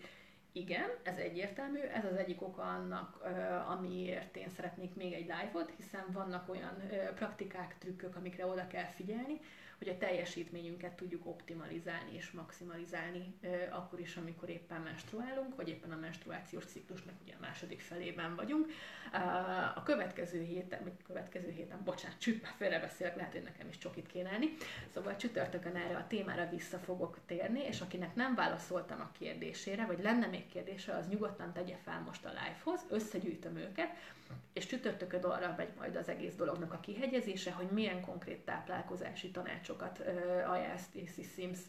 [0.52, 3.22] Igen, ez egyértelmű, ez az egyik oka annak,
[3.68, 6.82] amiért én szeretnék még egy live-ot, hiszen vannak olyan
[7.16, 9.40] praktikák, trükkök, amikre oda kell figyelni,
[9.84, 13.34] hogy a teljesítményünket tudjuk optimalizálni és maximalizálni
[13.70, 18.68] akkor is, amikor éppen menstruálunk, vagy éppen a menstruációs ciklusnak ugye a második felében vagyunk.
[19.76, 24.30] A következő héten, vagy következő héten, bocsánat, csüt, félrebeszélek, lehet, hogy nekem is csokit kéne
[24.30, 24.48] enni.
[24.94, 30.02] Szóval csütörtökön erre a témára vissza fogok térni, és akinek nem válaszoltam a kérdésére, vagy
[30.02, 33.90] lenne még kérdése, az nyugodtan tegye fel most a live-hoz, összegyűjtöm őket,
[34.54, 39.73] és csütörtökön arra megy majd az egész dolognak a kihegyezése, hogy milyen konkrét táplálkozási tanácsokat
[39.82, 41.60] uh, ajánlsz Stacy Sims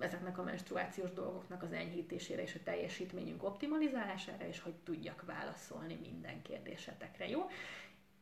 [0.00, 6.42] ezeknek a menstruációs dolgoknak az enyhítésére és a teljesítményünk optimalizálására, és hogy tudjak válaszolni minden
[6.42, 7.40] kérdésetekre, jó?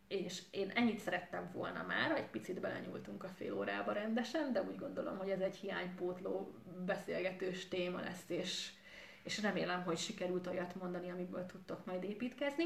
[0.09, 4.79] És én ennyit szerettem volna már, egy picit belenyúltunk a fél órába rendesen, de úgy
[4.79, 6.55] gondolom, hogy ez egy hiánypótló
[6.87, 8.71] beszélgetős téma lesz, és,
[9.23, 12.65] és remélem, hogy sikerült olyat mondani, amiből tudtok majd építkezni.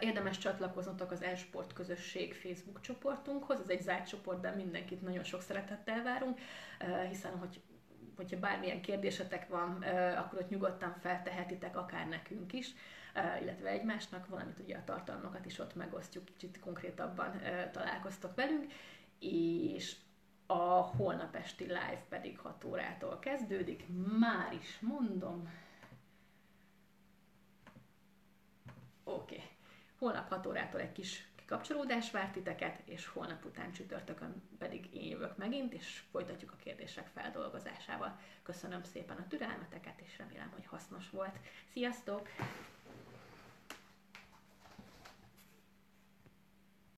[0.00, 5.42] Érdemes csatlakoznotok az Esport közösség Facebook csoportunkhoz, ez egy zárt csoport, de mindenkit nagyon sok
[5.42, 6.38] szeretettel várunk,
[7.08, 7.60] hiszen hogy
[8.16, 9.82] hogyha bármilyen kérdésetek van,
[10.16, 12.74] akkor ott nyugodtan feltehetitek, akár nekünk is,
[13.40, 17.40] illetve egymásnak, valamit ugye a tartalmakat is ott megosztjuk, kicsit konkrétabban
[17.72, 18.72] találkoztok velünk,
[19.18, 19.96] és
[20.46, 23.84] a holnap esti live pedig 6 órától kezdődik.
[24.18, 25.48] Már is mondom,
[29.98, 35.36] Holnap 6 órától egy kis kikapcsolódás várt titeket, és holnap után csütörtökön pedig én jövök
[35.36, 38.18] megint, és folytatjuk a kérdések feldolgozásával.
[38.42, 41.38] Köszönöm szépen a türelmeteket, és remélem, hogy hasznos volt.
[41.72, 42.28] Sziasztok!